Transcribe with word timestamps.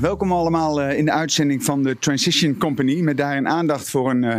Welkom 0.00 0.32
allemaal 0.32 0.80
eh, 0.82 0.98
in 0.98 1.04
de 1.04 1.12
uitzending 1.12 1.64
van 1.64 1.82
de 1.82 1.98
Transition 1.98 2.56
Company. 2.56 3.00
Met 3.00 3.16
daarin 3.16 3.48
aandacht 3.48 3.90
voor 3.90 4.10
een 4.10 4.22
uh, 4.22 4.36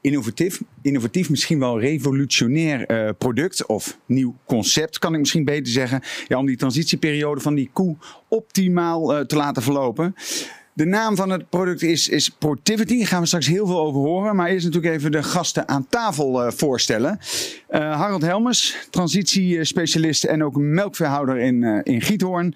innovatief, 0.00 0.60
innovatief, 0.82 1.30
misschien 1.30 1.58
wel 1.58 1.80
revolutionair 1.80 2.90
uh, 2.90 3.10
product 3.18 3.66
of 3.66 3.98
nieuw 4.06 4.36
concept, 4.46 4.98
kan 4.98 5.12
ik 5.12 5.18
misschien 5.18 5.44
beter 5.44 5.72
zeggen. 5.72 6.02
Ja, 6.28 6.38
om 6.38 6.46
die 6.46 6.56
transitieperiode 6.56 7.40
van 7.40 7.54
die 7.54 7.70
koe 7.72 7.96
optimaal 8.28 9.26
te 9.26 9.36
laten 9.36 9.62
verlopen. 9.62 10.14
De 10.74 10.84
naam 10.84 11.16
van 11.16 11.30
het 11.30 11.48
product 11.48 11.82
is, 11.82 12.08
is 12.08 12.28
Protivity. 12.28 12.98
Daar 12.98 13.06
gaan 13.06 13.20
we 13.20 13.26
straks 13.26 13.46
heel 13.46 13.66
veel 13.66 13.80
over 13.80 14.00
horen. 14.00 14.36
Maar 14.36 14.48
eerst 14.48 14.64
natuurlijk 14.64 14.94
even 14.94 15.12
de 15.12 15.22
gasten 15.22 15.68
aan 15.68 15.86
tafel 15.88 16.46
uh, 16.46 16.52
voorstellen. 16.52 17.18
Uh, 17.70 17.96
Harold 17.96 18.22
Helmers, 18.22 18.76
transitiespecialist 18.90 20.24
en 20.24 20.44
ook 20.44 20.56
melkveehouder 20.56 21.38
in, 21.38 21.62
uh, 21.62 21.80
in 21.82 22.00
Giethoorn. 22.00 22.54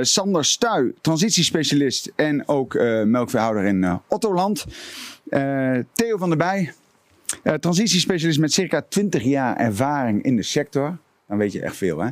Sander 0.00 0.44
Stuy, 0.44 0.92
transitiespecialist 1.00 2.12
en 2.16 2.48
ook 2.48 2.74
melkveehouder 3.04 3.64
in 3.64 4.00
Ottoland. 4.08 4.64
Theo 5.92 6.16
van 6.16 6.28
der 6.28 6.38
Bij, 6.38 6.72
transitiespecialist 7.60 8.38
met 8.38 8.52
circa 8.52 8.84
20 8.88 9.22
jaar 9.22 9.56
ervaring 9.56 10.22
in 10.22 10.36
de 10.36 10.42
sector. 10.42 10.98
Dan 11.28 11.38
weet 11.38 11.52
je 11.52 11.60
echt 11.60 11.76
veel, 11.76 11.98
hè? 11.98 12.08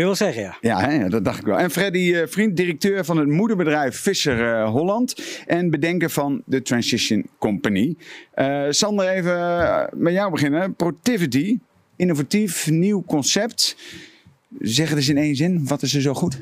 Kun 0.00 0.08
je 0.08 0.16
wel 0.16 0.32
zeggen, 0.32 0.56
ja. 0.60 0.80
Ja, 0.80 0.88
hè, 0.88 1.08
dat 1.08 1.24
dacht 1.24 1.38
ik 1.38 1.46
wel. 1.46 1.58
En 1.58 1.70
Freddy 1.70 1.98
uh, 1.98 2.26
Vriend, 2.26 2.56
directeur 2.56 3.04
van 3.04 3.16
het 3.16 3.28
moederbedrijf 3.28 3.96
Visser 3.96 4.38
uh, 4.38 4.70
Holland. 4.70 5.22
En 5.46 5.70
bedenker 5.70 6.10
van 6.10 6.42
de 6.46 6.62
Transition 6.62 7.26
Company. 7.38 7.96
Uh, 8.36 8.66
Sander, 8.70 9.08
even 9.08 9.88
met 9.94 10.12
jou 10.12 10.30
beginnen. 10.30 10.74
Protivity, 10.74 11.58
innovatief, 11.96 12.70
nieuw 12.70 13.04
concept. 13.06 13.76
Zeg 14.58 14.88
het 14.88 14.98
eens 14.98 15.08
in 15.08 15.16
één 15.16 15.36
zin, 15.36 15.66
wat 15.66 15.82
is 15.82 15.94
er 15.94 16.00
zo 16.00 16.14
goed? 16.14 16.40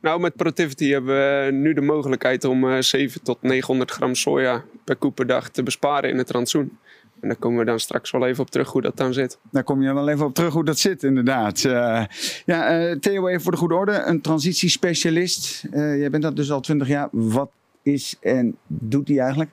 Nou, 0.00 0.20
met 0.20 0.36
Protivity 0.36 0.90
hebben 0.90 1.14
we 1.14 1.52
nu 1.52 1.72
de 1.72 1.80
mogelijkheid 1.80 2.44
om 2.44 2.82
7 2.82 3.22
tot 3.22 3.42
900 3.42 3.90
gram 3.90 4.14
soja 4.14 4.64
per 4.84 4.96
koe 4.96 5.12
per 5.12 5.26
dag 5.26 5.48
te 5.48 5.62
besparen 5.62 6.10
in 6.10 6.18
het 6.18 6.30
rantsoen. 6.30 6.78
En 7.20 7.28
daar 7.28 7.36
komen 7.36 7.58
we 7.58 7.64
dan 7.64 7.80
straks 7.80 8.10
wel 8.10 8.26
even 8.26 8.42
op 8.42 8.50
terug 8.50 8.72
hoe 8.72 8.82
dat 8.82 8.96
dan 8.96 9.12
zit. 9.12 9.38
Daar 9.50 9.64
kom 9.64 9.82
je 9.82 9.94
wel 9.94 10.08
even 10.08 10.26
op 10.26 10.34
terug 10.34 10.52
hoe 10.52 10.64
dat 10.64 10.78
zit, 10.78 11.02
inderdaad. 11.02 11.64
Uh, 11.64 12.04
ja, 12.46 12.80
uh, 12.80 12.96
Theo, 12.96 13.26
even 13.26 13.40
voor 13.40 13.52
de 13.52 13.58
goede 13.58 13.74
orde. 13.74 14.02
Een 14.02 14.20
transitiespecialist. 14.20 15.64
Uh, 15.70 15.98
jij 15.98 16.10
bent 16.10 16.22
dat 16.22 16.36
dus 16.36 16.50
al 16.50 16.60
twintig 16.60 16.88
jaar. 16.88 17.08
Wat 17.12 17.50
is 17.82 18.16
en 18.20 18.56
doet 18.66 19.08
hij 19.08 19.18
eigenlijk? 19.18 19.50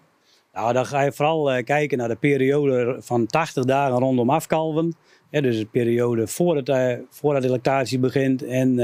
Nou, 0.54 0.74
dan 0.74 0.86
ga 0.86 1.02
je 1.02 1.12
vooral 1.12 1.64
kijken 1.64 1.98
naar 1.98 2.08
de 2.08 2.16
periode 2.16 2.98
van 3.00 3.26
80 3.26 3.64
dagen 3.64 4.00
rondom 4.00 4.30
afkalven. 4.30 4.96
Ja, 5.30 5.42
dus 5.42 5.58
de 5.58 5.66
periode 5.66 6.28
voordat, 6.28 7.00
voordat 7.09 7.42
de 7.42 7.50
lactatie 7.50 8.00
begint 8.00 8.44
en, 8.44 8.80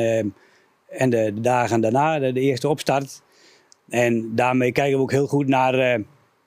en 0.89 1.09
de, 1.09 1.33
dagen 1.41 1.81
daarna, 1.81 2.19
de, 2.19 2.31
de, 2.31 2.39
eerste 2.39 2.67
opstart. 2.67 3.21
En 3.89 4.35
daarmee 4.35 4.71
kijken 4.71 4.97
we 4.97 5.03
ook 5.03 5.11
heel 5.11 5.27
goed 5.27 5.47
naar, 5.47 6.01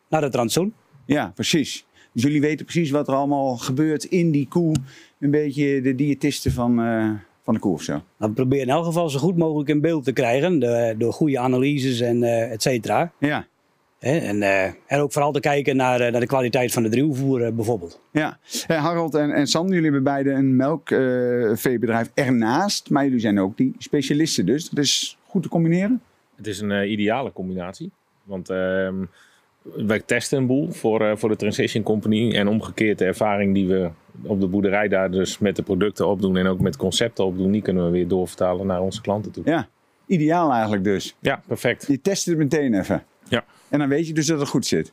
naar 0.09 0.23
het 0.23 0.35
rantsoen. 0.35 0.75
Ja, 1.07 1.33
precies. 1.35 1.86
Dus 2.17 2.25
jullie 2.25 2.41
weten 2.41 2.65
precies 2.65 2.91
wat 2.91 3.09
er 3.09 3.15
allemaal 3.15 3.57
gebeurt 3.57 4.05
in 4.05 4.31
die 4.31 4.49
koe. 4.49 4.75
Een 5.21 5.31
beetje 5.31 5.81
de 5.81 5.95
diëtisten 5.95 6.53
van, 6.53 6.81
uh, 6.81 7.11
van 7.43 7.55
de 7.55 7.61
koe 7.61 7.73
of 7.73 7.83
zo. 7.83 7.93
Nou, 7.93 8.05
we 8.17 8.31
proberen 8.31 8.67
in 8.67 8.73
elk 8.73 8.85
geval 8.85 9.11
zo 9.11 9.19
goed 9.19 9.37
mogelijk 9.37 9.69
in 9.69 9.81
beeld 9.81 10.05
te 10.05 10.13
krijgen. 10.13 10.59
De, 10.59 10.95
door 10.99 11.13
goede 11.13 11.39
analyses 11.39 12.01
en 12.01 12.23
uh, 12.23 12.53
et 12.53 12.63
cetera. 12.63 13.13
Ja. 13.19 13.47
En, 13.99 14.37
uh, 14.37 14.65
en 14.65 15.01
ook 15.01 15.13
vooral 15.13 15.33
te 15.33 15.41
kijken 15.41 15.77
naar, 15.77 16.11
naar 16.11 16.21
de 16.21 16.27
kwaliteit 16.27 16.73
van 16.73 16.83
de 16.83 16.89
driehoevoer 16.89 17.55
bijvoorbeeld. 17.55 18.01
Ja, 18.11 18.39
Harold 18.67 19.15
en, 19.15 19.31
en 19.31 19.47
Sander, 19.47 19.75
jullie 19.75 19.91
hebben 19.91 20.13
beide 20.13 20.31
een 20.31 20.57
melkveebedrijf 20.57 22.11
ernaast. 22.15 22.91
Maar 22.91 23.05
jullie 23.05 23.21
zijn 23.21 23.41
ook 23.41 23.57
die 23.57 23.75
specialisten 23.79 24.47
dus. 24.47 24.69
Dat 24.69 24.85
is 24.85 25.19
goed 25.27 25.43
te 25.43 25.49
combineren? 25.49 26.03
Het 26.37 26.47
is 26.47 26.61
een 26.61 26.91
ideale 26.91 27.33
combinatie. 27.33 27.91
Want 28.25 28.51
ehm, 28.51 28.95
wij 29.75 30.01
testen 30.01 30.39
een 30.39 30.47
boel 30.47 30.73
voor, 30.73 31.03
uh, 31.03 31.13
voor 31.17 31.29
de 31.29 31.37
Transition 31.37 31.83
Company. 31.83 32.33
En 32.33 32.49
omgekeerd 32.49 32.99
de 32.99 33.05
ervaring 33.05 33.55
die 33.55 33.67
we 33.67 33.91
op 34.23 34.41
de 34.41 34.47
boerderij 34.47 34.89
daar 34.89 35.11
dus 35.11 35.39
met 35.39 35.57
de 35.57 35.63
producten 35.63 36.09
opdoen 36.09 36.37
en 36.37 36.47
ook 36.47 36.61
met 36.61 36.77
concepten 36.77 37.25
opdoen, 37.25 37.53
die 37.53 37.63
kunnen 37.63 37.85
we 37.85 37.91
weer 37.91 38.09
doorvertalen 38.09 38.67
naar 38.67 38.81
onze 38.81 39.01
klanten 39.01 39.33
toe. 39.33 39.43
Ja, 39.47 39.69
ideaal 40.07 40.53
eigenlijk 40.53 40.85
dus. 40.85 41.17
Ja, 41.21 41.43
perfect. 41.47 41.87
Je 41.87 42.01
test 42.01 42.27
het 42.27 42.37
meteen 42.37 42.75
even. 42.75 43.05
Ja. 43.29 43.45
En 43.69 43.79
dan 43.79 43.89
weet 43.89 44.07
je 44.07 44.13
dus 44.13 44.27
dat 44.27 44.41
het 44.41 44.49
goed 44.49 44.67
zit. 44.67 44.93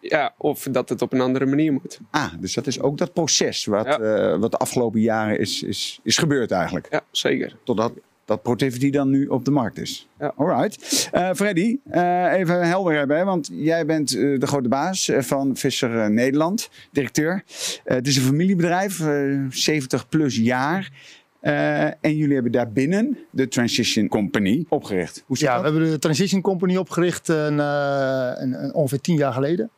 Ja, 0.00 0.34
of 0.36 0.62
dat 0.70 0.88
het 0.88 1.02
op 1.02 1.12
een 1.12 1.20
andere 1.20 1.46
manier 1.46 1.72
moet. 1.72 2.00
Ah, 2.10 2.32
dus 2.40 2.54
dat 2.54 2.66
is 2.66 2.80
ook 2.80 2.98
dat 2.98 3.12
proces 3.12 3.64
wat, 3.64 3.86
ja. 3.86 4.00
uh, 4.32 4.38
wat 4.38 4.50
de 4.50 4.56
afgelopen 4.56 5.00
jaren 5.00 5.38
is, 5.38 5.62
is, 5.62 6.00
is 6.02 6.18
gebeurd 6.18 6.50
eigenlijk. 6.50 6.86
Ja, 6.90 7.02
zeker. 7.10 7.56
Totdat 7.64 7.92
dat 8.28 8.42
Protivity 8.42 8.90
dan 8.90 9.10
nu 9.10 9.26
op 9.26 9.44
de 9.44 9.50
markt 9.50 9.78
is. 9.78 10.08
Ja. 10.18 10.32
Alright. 10.36 11.08
Uh, 11.14 11.30
Freddy, 11.32 11.78
uh, 11.92 12.32
even 12.32 12.66
helder 12.68 12.96
hebben, 12.96 13.16
hè? 13.16 13.24
want 13.24 13.50
jij 13.52 13.86
bent 13.86 14.14
uh, 14.14 14.40
de 14.40 14.46
grote 14.46 14.68
baas 14.68 15.10
van 15.18 15.56
Visser 15.56 16.10
Nederland, 16.10 16.70
directeur. 16.92 17.42
het 17.84 18.06
is 18.06 18.16
een 18.16 18.22
familiebedrijf, 18.22 19.02
70 19.50 20.08
plus 20.08 20.36
jaar. 20.36 20.90
en 22.00 22.16
jullie 22.16 22.34
hebben 22.34 22.52
daarbinnen 22.52 23.18
de 23.30 23.48
Transition 23.48 24.08
Company 24.08 24.64
opgericht. 24.68 25.24
Hoe 25.26 25.36
ja, 25.40 25.52
dat? 25.52 25.62
we 25.62 25.68
hebben 25.70 25.90
de 25.90 25.98
Transition 25.98 26.40
Company 26.40 26.76
opgericht 26.76 27.28
een, 27.28 27.58
een, 27.58 28.64
een, 28.64 28.74
ongeveer 28.74 29.00
tien 29.00 29.16
jaar 29.16 29.32
geleden. 29.32 29.70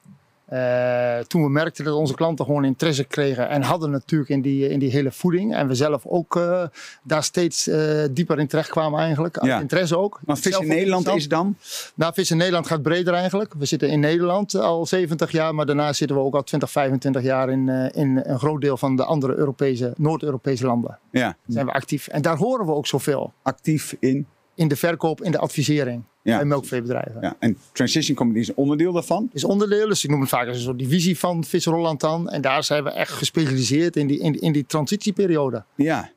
Uh, 0.53 1.19
toen 1.19 1.43
we 1.43 1.49
merkten 1.49 1.85
dat 1.85 1.95
onze 1.95 2.15
klanten 2.15 2.45
gewoon 2.45 2.65
interesse 2.65 3.05
kregen 3.05 3.49
en 3.49 3.63
hadden 3.63 3.91
natuurlijk 3.91 4.31
in 4.31 4.41
die, 4.41 4.69
in 4.69 4.79
die 4.79 4.91
hele 4.91 5.11
voeding. 5.11 5.55
En 5.55 5.69
we 5.69 5.75
zelf 5.75 6.07
ook 6.07 6.37
uh, 6.37 6.63
daar 7.03 7.23
steeds 7.23 7.69
uh, 7.69 8.05
dieper 8.11 8.39
in 8.39 8.47
terecht 8.47 8.69
kwamen 8.69 9.01
eigenlijk. 9.01 9.45
Ja. 9.45 9.61
Interesse 9.61 9.99
ook. 9.99 10.21
Maar 10.25 10.37
vis 10.37 10.59
in 10.59 10.69
Nederland 10.69 11.09
is 11.09 11.29
dan? 11.29 11.57
Nou, 11.95 12.15
vis 12.15 12.31
in 12.31 12.37
Nederland 12.37 12.67
gaat 12.67 12.83
breder 12.83 13.15
eigenlijk. 13.15 13.55
We 13.59 13.65
zitten 13.65 13.89
in 13.89 14.01
Nederland 14.01 14.55
al 14.55 14.87
70 14.87 15.31
jaar, 15.31 15.55
maar 15.55 15.67
daarna 15.67 15.93
zitten 15.93 16.17
we 16.17 16.23
ook 16.23 16.35
al 16.35 16.43
20, 16.43 16.71
25 16.71 17.23
jaar 17.23 17.51
in, 17.51 17.69
in 17.95 18.21
een 18.25 18.39
groot 18.39 18.61
deel 18.61 18.77
van 18.77 18.97
de 18.97 19.05
andere 19.05 19.35
Europese, 19.35 19.93
Noord-Europese 19.97 20.67
landen. 20.67 20.99
Ja. 21.11 21.37
Zijn 21.47 21.67
we 21.67 21.73
actief. 21.73 22.09
En 22.09 22.23
daar 22.23 22.37
horen 22.37 22.67
we 22.67 22.73
ook 22.73 22.87
zoveel. 22.87 23.33
Actief 23.43 23.97
in? 24.01 24.27
In 24.55 24.69
de 24.69 24.77
verkoop, 24.77 25.23
in 25.23 25.33
de 25.33 25.39
advisering 25.39 26.03
ja. 26.23 26.37
bij 26.37 26.47
melkveebedrijven. 26.47 27.21
Ja. 27.21 27.37
En 27.39 27.57
Transition 27.73 28.17
Company 28.17 28.41
is 28.41 28.49
een 28.49 28.57
onderdeel 28.57 28.93
daarvan? 28.93 29.31
Is 29.33 29.45
onderdeel, 29.45 29.89
dus 29.89 30.05
ik 30.05 30.11
noem 30.11 30.21
het 30.21 30.29
vaak 30.29 30.47
als 30.47 30.57
een 30.57 30.63
soort 30.63 30.79
divisie 30.79 31.19
van 31.19 31.45
Visser 31.45 31.73
Holland 31.73 32.01
dan. 32.01 32.29
En 32.29 32.41
daar 32.41 32.65
zijn 32.65 32.85
we 32.85 32.91
echt 32.91 33.13
gespecialiseerd 33.13 33.97
in 33.97 34.07
die, 34.07 34.19
in, 34.19 34.41
in 34.41 34.53
die 34.53 34.67
transitieperiode. 34.67 35.65
Ja. 35.75 36.11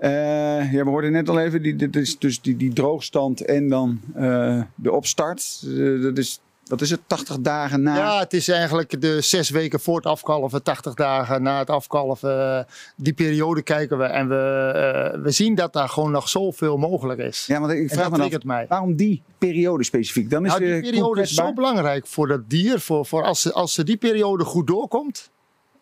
Uh, 0.00 0.72
ja, 0.72 0.84
we 0.84 0.90
hoorden 0.90 1.12
net 1.12 1.28
al 1.28 1.38
even, 1.38 1.62
die, 1.62 1.76
dat 1.76 1.94
is 1.94 2.18
dus 2.18 2.40
die, 2.40 2.56
die 2.56 2.72
droogstand 2.72 3.40
en 3.40 3.68
dan 3.68 4.00
uh, 4.16 4.62
de 4.74 4.92
opstart. 4.92 5.62
Uh, 5.66 6.02
dat 6.02 6.18
is 6.18 6.40
wat 6.68 6.80
is 6.80 6.90
het, 6.90 7.00
80 7.06 7.38
dagen 7.38 7.82
na? 7.82 7.96
Ja, 7.96 8.18
het 8.18 8.32
is 8.32 8.48
eigenlijk 8.48 9.00
de 9.00 9.20
zes 9.20 9.50
weken 9.50 9.80
voor 9.80 9.96
het 9.96 10.06
afkalven, 10.06 10.62
80 10.62 10.94
dagen 10.94 11.42
na 11.42 11.58
het 11.58 11.70
afkalven. 11.70 12.66
Die 12.96 13.12
periode 13.12 13.62
kijken 13.62 13.98
we 13.98 14.04
en 14.04 14.28
we, 14.28 15.12
uh, 15.14 15.22
we 15.22 15.30
zien 15.30 15.54
dat 15.54 15.72
daar 15.72 15.88
gewoon 15.88 16.10
nog 16.10 16.28
zoveel 16.28 16.76
mogelijk 16.76 17.20
is. 17.20 17.46
Ja, 17.46 17.60
want 17.60 17.72
ik 17.72 17.90
vraag 17.90 18.10
me 18.10 18.22
af, 18.22 18.42
mij. 18.42 18.66
waarom 18.68 18.96
die 18.96 19.22
periode 19.38 19.84
specifiek? 19.84 20.30
Dan 20.30 20.44
is 20.44 20.50
nou, 20.50 20.64
die 20.64 20.80
periode 20.80 21.20
is 21.20 21.34
zo 21.34 21.52
belangrijk 21.52 22.06
voor 22.06 22.28
dat 22.28 22.50
dier. 22.50 22.80
Voor, 22.80 23.06
voor 23.06 23.24
als, 23.24 23.40
ze, 23.40 23.52
als 23.52 23.72
ze 23.74 23.84
die 23.84 23.96
periode 23.96 24.44
goed 24.44 24.66
doorkomt, 24.66 25.30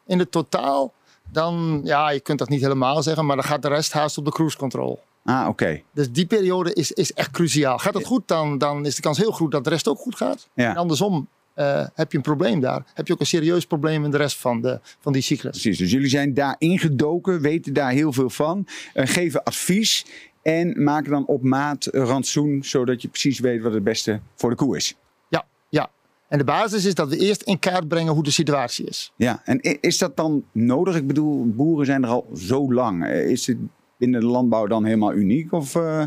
in 0.06 0.18
het 0.18 0.30
totaal, 0.30 0.92
dan, 1.32 1.80
ja, 1.84 2.10
je 2.10 2.20
kunt 2.20 2.38
dat 2.38 2.48
niet 2.48 2.60
helemaal 2.60 3.02
zeggen, 3.02 3.26
maar 3.26 3.36
dan 3.36 3.44
gaat 3.44 3.62
de 3.62 3.68
rest 3.68 3.92
haast 3.92 4.18
op 4.18 4.24
de 4.24 4.30
cruise 4.30 4.56
control. 4.56 5.00
Ah, 5.26 5.40
oké. 5.40 5.48
Okay. 5.48 5.84
Dus 5.92 6.12
die 6.12 6.26
periode 6.26 6.72
is, 6.72 6.92
is 6.92 7.12
echt 7.12 7.30
cruciaal. 7.30 7.78
Gaat 7.78 7.94
het 7.94 8.04
goed, 8.04 8.28
dan, 8.28 8.58
dan 8.58 8.86
is 8.86 8.94
de 8.94 9.02
kans 9.02 9.18
heel 9.18 9.30
groot 9.30 9.50
dat 9.50 9.64
de 9.64 9.70
rest 9.70 9.88
ook 9.88 9.98
goed 9.98 10.16
gaat. 10.16 10.48
Ja. 10.54 10.70
En 10.70 10.76
andersom 10.76 11.28
uh, 11.56 11.86
heb 11.94 12.10
je 12.10 12.16
een 12.16 12.22
probleem 12.22 12.60
daar. 12.60 12.84
Heb 12.94 13.06
je 13.06 13.12
ook 13.12 13.20
een 13.20 13.26
serieus 13.26 13.66
probleem 13.66 14.04
in 14.04 14.10
de 14.10 14.16
rest 14.16 14.36
van, 14.38 14.60
de, 14.60 14.80
van 15.00 15.12
die 15.12 15.22
cyclus. 15.22 15.50
Precies, 15.50 15.78
dus 15.78 15.90
jullie 15.90 16.08
zijn 16.08 16.34
daar 16.34 16.54
ingedoken, 16.58 17.40
weten 17.40 17.72
daar 17.72 17.90
heel 17.90 18.12
veel 18.12 18.30
van, 18.30 18.66
uh, 18.94 19.06
geven 19.06 19.42
advies 19.42 20.06
en 20.42 20.82
maken 20.82 21.10
dan 21.10 21.26
op 21.26 21.42
maat 21.42 21.88
rantsoen, 21.92 22.64
zodat 22.64 23.02
je 23.02 23.08
precies 23.08 23.38
weet 23.38 23.62
wat 23.62 23.72
het 23.72 23.84
beste 23.84 24.20
voor 24.34 24.50
de 24.50 24.56
koe 24.56 24.76
is. 24.76 24.96
Ja, 25.28 25.46
ja. 25.68 25.90
En 26.28 26.38
de 26.38 26.44
basis 26.44 26.84
is 26.84 26.94
dat 26.94 27.08
we 27.08 27.18
eerst 27.18 27.42
in 27.42 27.58
kaart 27.58 27.88
brengen 27.88 28.12
hoe 28.12 28.22
de 28.22 28.30
situatie 28.30 28.86
is. 28.86 29.12
Ja, 29.16 29.42
en 29.44 29.60
is 29.80 29.98
dat 29.98 30.16
dan 30.16 30.44
nodig? 30.52 30.96
Ik 30.96 31.06
bedoel, 31.06 31.46
boeren 31.46 31.86
zijn 31.86 32.02
er 32.02 32.08
al 32.08 32.26
zo 32.34 32.72
lang. 32.72 33.06
Is 33.06 33.46
het 33.46 33.58
binnen 33.96 34.20
de 34.20 34.26
landbouw 34.26 34.66
dan 34.66 34.84
helemaal 34.84 35.12
uniek 35.12 35.52
of 35.52 35.74
uh, 35.74 36.02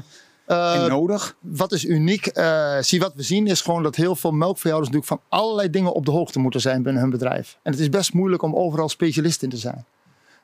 uh, 0.48 0.88
nodig? 0.88 1.36
Wat 1.40 1.72
is 1.72 1.86
uniek? 1.86 2.38
Uh, 2.38 2.78
zie, 2.80 3.00
wat 3.00 3.14
we 3.16 3.24
zien 3.24 3.48
is 3.48 3.62
gewoon 3.62 3.84
dat 3.84 3.96
heel 3.96 4.16
veel 4.16 4.32
melkveehouders 4.32 4.92
natuurlijk 4.94 5.22
van 5.22 5.40
allerlei 5.40 5.70
dingen 5.70 5.94
op 5.94 6.06
de 6.06 6.12
hoogte 6.12 6.40
moeten 6.40 6.62
zijn 6.62 6.84
binnen 6.84 7.02
hun 7.02 7.12
bedrijf. 7.12 7.60
En 7.64 7.72
het 7.72 7.82
is 7.82 7.90
best 7.90 8.14
moeilijk 8.14 8.42
om 8.42 8.56
overal 8.56 8.90
specialist 8.90 9.44
in 9.44 9.50
te 9.50 9.58
zijn. 9.58 9.86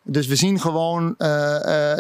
Dus 0.04 0.28
we 0.28 0.36
zien 0.36 0.60
gewoon 0.60 1.16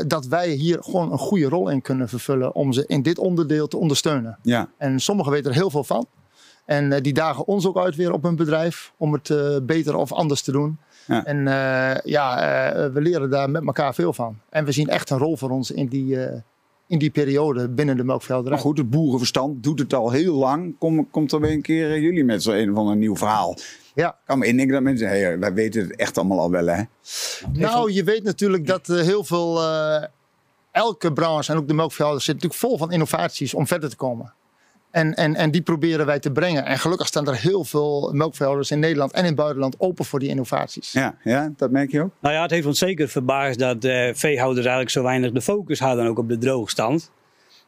dat 0.07 0.25
wij 0.30 0.50
hier 0.50 0.83
gewoon 0.83 1.12
een 1.12 1.18
goede 1.18 1.50
rol 1.50 1.69
in 1.69 1.81
kunnen 1.81 2.09
vervullen 2.09 2.56
om 2.56 2.74
ze 2.74 2.83
in 2.88 3.01
dit 3.01 3.18
onderdeel 3.18 3.68
te 3.68 3.77
ondersteunen. 3.77 4.38
Ja. 4.42 4.69
En 4.77 5.00
sommigen 5.00 5.31
weten 5.31 5.51
er 5.51 5.57
heel 5.57 5.69
veel 5.69 5.83
van. 5.83 6.07
En 6.65 7.01
die 7.03 7.13
dagen 7.13 7.47
ons 7.47 7.68
ook 7.68 7.77
uit 7.77 7.95
weer 7.95 8.13
op 8.13 8.24
hun 8.24 8.36
bedrijf 8.36 8.94
om 8.97 9.13
het 9.13 9.31
beter 9.65 9.95
of 9.95 10.12
anders 10.12 10.42
te 10.42 10.51
doen. 10.51 10.80
Ja. 11.07 11.25
En 11.25 11.38
uh, 11.38 11.96
ja, 12.04 12.38
uh, 12.86 12.94
we 12.94 13.02
leren 13.02 13.30
daar 13.30 13.50
met 13.50 13.66
elkaar 13.66 13.94
veel 13.94 14.13
van. 14.13 14.38
En 14.50 14.66
we 14.66 14.72
zien 14.72 14.88
echt 14.88 15.10
een 15.10 15.18
rol 15.18 15.38
voor 15.38 15.50
ons 15.50 15.72
in 15.72 15.88
die, 15.88 16.16
uh, 16.16 16.34
in 16.88 17.00
die 17.00 17.10
periode 17.10 17.69
binnen 17.69 17.98
de 17.98 18.04
melkveehouderij. 18.04 18.57
Maar 18.57 18.68
goed, 18.68 18.78
het 18.78 18.90
boerenverstand 18.90 19.63
doet 19.63 19.80
het 19.80 19.94
al 19.94 20.12
heel 20.12 20.36
lang. 20.36 20.78
Kom, 20.78 21.10
komt 21.10 21.31
er 21.31 21.40
weer 21.40 21.52
een 21.52 21.62
keer 21.62 21.92
eh, 21.92 22.02
jullie 22.02 22.24
met 22.24 22.44
zo'n 22.44 22.56
een 22.56 22.72
of 22.72 22.78
ander 22.78 22.96
nieuw 22.96 23.16
verhaal. 23.16 23.57
Ja. 23.94 24.18
Kan 24.25 24.40
me 24.40 24.46
indenken 24.46 24.74
dat 24.74 24.84
mensen 24.84 25.07
zeggen, 25.07 25.28
hey, 25.28 25.40
wij 25.40 25.54
weten 25.54 25.81
het 25.81 25.96
echt 25.96 26.18
allemaal 26.18 26.40
al 26.40 26.52
wel 26.52 26.68
hè. 26.68 26.84
Nou, 27.54 27.92
je 27.92 28.04
weet 28.04 28.24
natuurlijk 28.24 28.68
dat 28.68 28.90
eh, 28.90 29.02
heel 29.02 29.24
veel, 29.24 29.62
eh, 29.62 30.04
elke 30.72 31.13
branche 31.13 31.52
en 31.52 31.57
ook 31.57 31.68
de 31.68 31.74
melkveehouders 31.74 32.25
zit 32.25 32.36
natuurlijk 32.36 32.62
vol 32.62 32.78
van 32.78 32.92
innovaties 32.92 33.54
om 33.54 33.68
verder 33.68 33.90
te 33.90 33.96
komen. 33.96 34.34
En, 34.95 35.13
en, 35.13 35.36
en 35.36 35.51
die 35.51 35.62
proberen 35.62 36.06
wij 36.06 36.19
te 36.19 36.31
brengen. 36.31 36.65
En 36.65 36.80
gelukkig 36.80 37.07
staan 37.07 37.27
er 37.27 37.36
heel 37.42 37.63
veel 37.63 38.12
melkveehouders 38.13 38.71
in 38.71 38.80
Nederland 38.80 39.12
en 39.12 39.19
in 39.19 39.25
het 39.25 39.36
buitenland 39.36 39.80
open 39.80 40.06
voor 40.06 40.19
die 40.19 40.30
innovaties. 40.30 40.92
Ja, 40.92 41.15
ja, 41.24 41.51
dat 41.57 41.71
merk 41.71 41.92
je 41.92 42.01
ook. 42.01 42.12
Nou 42.19 42.36
ja, 42.36 42.42
het 42.42 42.51
heeft 42.51 42.65
ons 42.65 42.80
zeker 42.80 43.07
verbaasd 43.07 43.59
dat 43.59 43.83
eh, 43.83 44.09
veehouders 44.13 44.65
eigenlijk 44.65 44.89
zo 44.89 45.03
weinig 45.03 45.31
de 45.31 45.42
focus 45.42 45.80
hadden 45.80 46.07
ook 46.07 46.18
op 46.18 46.30
de 46.30 46.38
droogstand. 46.38 47.12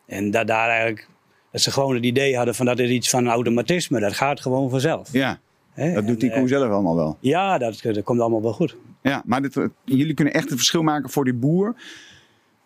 En 0.06 0.32
dat 0.32 0.48
daar 0.48 0.70
eigenlijk, 0.70 1.08
dat 1.52 1.62
ze 1.62 1.72
gewoon 1.72 1.96
het 1.96 2.04
idee 2.04 2.36
hadden 2.36 2.56
van 2.56 2.66
dat 2.66 2.80
is 2.80 2.90
iets 2.90 3.10
van 3.10 3.28
automatisme. 3.28 4.00
Dat 4.00 4.14
gaat 4.14 4.42
gewoon 4.42 4.70
vanzelf. 4.70 5.12
Ja, 5.12 5.40
Hè? 5.72 5.94
dat 5.94 6.08
doet 6.08 6.20
die 6.20 6.32
eh, 6.32 6.40
koe 6.40 6.48
zelf 6.48 6.72
allemaal 6.72 6.96
wel. 6.96 7.18
Ja, 7.20 7.58
dat, 7.58 7.80
dat 7.82 8.04
komt 8.04 8.20
allemaal 8.20 8.42
wel 8.42 8.54
goed. 8.54 8.76
Ja, 9.02 9.24
maar 9.26 9.42
dit, 9.42 9.60
jullie 9.84 10.14
kunnen 10.14 10.34
echt 10.34 10.46
het 10.46 10.58
verschil 10.58 10.84
maken 10.84 11.10
voor 11.10 11.24
die 11.24 11.34
boer, 11.34 11.76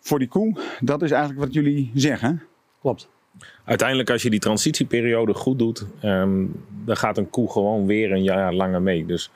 voor 0.00 0.18
die 0.18 0.28
koe. 0.28 0.58
Dat 0.80 1.02
is 1.02 1.10
eigenlijk 1.10 1.44
wat 1.44 1.54
jullie 1.54 1.90
zeggen. 1.94 2.42
Klopt. 2.80 3.08
Uiteindelijk, 3.64 4.10
als 4.10 4.22
je 4.22 4.30
die 4.30 4.40
transitieperiode 4.40 5.34
goed 5.34 5.58
doet, 5.58 5.86
ehm, 6.00 6.44
dan 6.84 6.96
gaat 6.96 7.18
een 7.18 7.30
koe 7.30 7.50
gewoon 7.50 7.86
weer 7.86 8.12
een 8.12 8.22
jaar 8.22 8.54
langer 8.54 8.82
mee. 8.82 9.06
Dus 9.06 9.30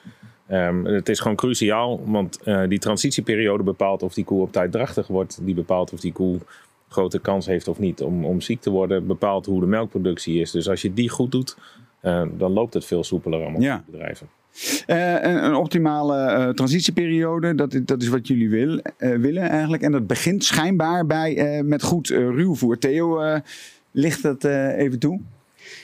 ehm, 0.46 0.84
het 0.84 1.08
is 1.08 1.20
gewoon 1.20 1.36
cruciaal, 1.36 2.00
want 2.06 2.42
eh, 2.42 2.62
die 2.68 2.78
transitieperiode 2.78 3.62
bepaalt 3.62 4.02
of 4.02 4.14
die 4.14 4.24
koe 4.24 4.42
op 4.42 4.52
tijd 4.52 4.72
drachtig 4.72 5.06
wordt. 5.06 5.38
Die 5.42 5.54
bepaalt 5.54 5.92
of 5.92 6.00
die 6.00 6.12
koe 6.12 6.38
grote 6.88 7.18
kans 7.20 7.46
heeft 7.46 7.68
of 7.68 7.78
niet 7.78 8.00
om, 8.02 8.24
om 8.24 8.40
ziek 8.40 8.60
te 8.60 8.70
worden. 8.70 9.06
Bepaalt 9.06 9.46
hoe 9.46 9.60
de 9.60 9.66
melkproductie 9.66 10.40
is. 10.40 10.50
Dus 10.50 10.68
als 10.68 10.82
je 10.82 10.92
die 10.94 11.08
goed 11.08 11.32
doet, 11.32 11.56
eh, 12.00 12.22
dan 12.38 12.52
loopt 12.52 12.74
het 12.74 12.84
veel 12.84 13.04
soepeler 13.04 13.40
allemaal 13.42 13.60
Ja. 13.60 13.74
voor 13.74 13.84
bedrijven. 13.92 14.28
Eh, 14.86 15.12
een, 15.12 15.44
een 15.44 15.54
optimale 15.54 16.16
eh, 16.16 16.48
transitieperiode, 16.48 17.54
dat, 17.54 17.74
is- 17.74 17.80
dat 17.84 18.02
is 18.02 18.08
wat 18.08 18.26
jullie 18.26 18.48
wil, 18.50 18.80
willen 18.98 19.42
eigenlijk. 19.48 19.82
En 19.82 19.92
dat 19.92 20.06
begint 20.06 20.44
schijnbaar 20.44 21.06
bij 21.06 21.62
met 21.64 21.82
goed 21.82 22.08
ruwvoer. 22.08 22.78
Theo, 22.78 23.40
ligt 23.96 24.22
dat 24.22 24.44
eh, 24.44 24.78
even 24.78 24.98
toe? 24.98 25.20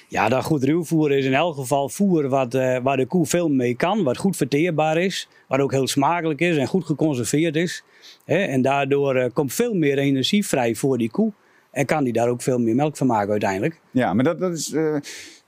Ja, 0.09 0.29
dat 0.29 0.45
goed 0.45 0.65
ruwvoer 0.65 1.13
is 1.13 1.25
in 1.25 1.35
elk 1.35 1.55
geval 1.55 1.89
voer 1.89 2.29
wat, 2.29 2.55
eh, 2.55 2.79
waar 2.83 2.97
de 2.97 3.07
koe 3.07 3.27
veel 3.27 3.49
mee 3.49 3.77
kan. 3.77 4.03
Wat 4.03 4.17
goed 4.17 4.37
verteerbaar 4.37 4.99
is. 4.99 5.29
Wat 5.49 5.61
ook 5.61 5.73
heel 5.73 5.87
smakelijk 5.87 6.41
is 6.41 6.57
en 6.57 6.67
goed 6.67 6.85
geconserveerd 6.85 7.57
is. 7.57 7.85
Hè, 8.25 8.37
en 8.37 8.63
daardoor 8.63 9.17
eh, 9.17 9.31
komt 9.33 9.53
veel 9.53 9.75
meer 9.75 9.99
energie 9.99 10.47
vrij 10.47 10.75
voor 10.75 10.99
die 10.99 11.11
koe. 11.11 11.33
En 11.71 11.87
kan 11.87 12.05
die 12.05 12.13
daar 12.13 12.29
ook 12.29 12.43
veel 12.43 12.59
meer 12.59 12.75
melk 12.75 12.97
van 12.97 13.07
maken 13.07 13.31
uiteindelijk. 13.31 13.81
Ja, 13.91 14.15
maar 14.15 14.25
dat, 14.25 14.39
dat 14.39 14.53
is. 14.53 14.75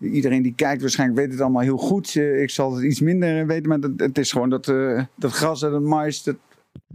iedereen 0.01 0.43
die 0.43 0.55
kijkt 0.55 0.81
waarschijnlijk 0.81 1.21
weet 1.21 1.33
het 1.33 1.41
allemaal 1.41 1.63
heel 1.63 1.77
goed. 1.77 2.15
Ik 2.17 2.51
zal 2.51 2.75
het 2.75 2.85
iets 2.85 3.01
minder 3.01 3.47
weten, 3.47 3.69
maar 3.69 3.81
dat, 3.81 3.91
het 3.97 4.19
is 4.19 4.33
gewoon 4.33 4.51
dat, 4.51 4.65
dat 5.17 5.33
gras 5.33 5.63
en 5.63 5.71
dat 5.71 5.83
mais 5.83 6.23
dat 6.23 6.37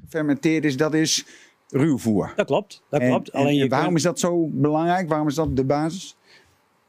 fermenteerd 0.10 0.66
is, 0.66 0.78
dat 0.78 0.94
is 0.94 1.26
ruwvoer. 1.70 2.34
Dat 2.36 2.46
klopt. 2.46 2.82
Dat 2.90 3.02
En- 3.02 3.10
klopt. 3.10 3.30
en- 3.30 3.40
Alleen 3.40 3.62
en 3.62 3.70
waarom 3.70 3.88
kunt- 3.88 3.98
is 3.98 4.04
dat 4.04 4.20
zo 4.20 4.48
belangrijk? 4.52 5.10
Waarom 5.10 5.28
is 5.28 5.36
dat 5.36 5.56
de 5.56 5.64
basis? 5.64 6.16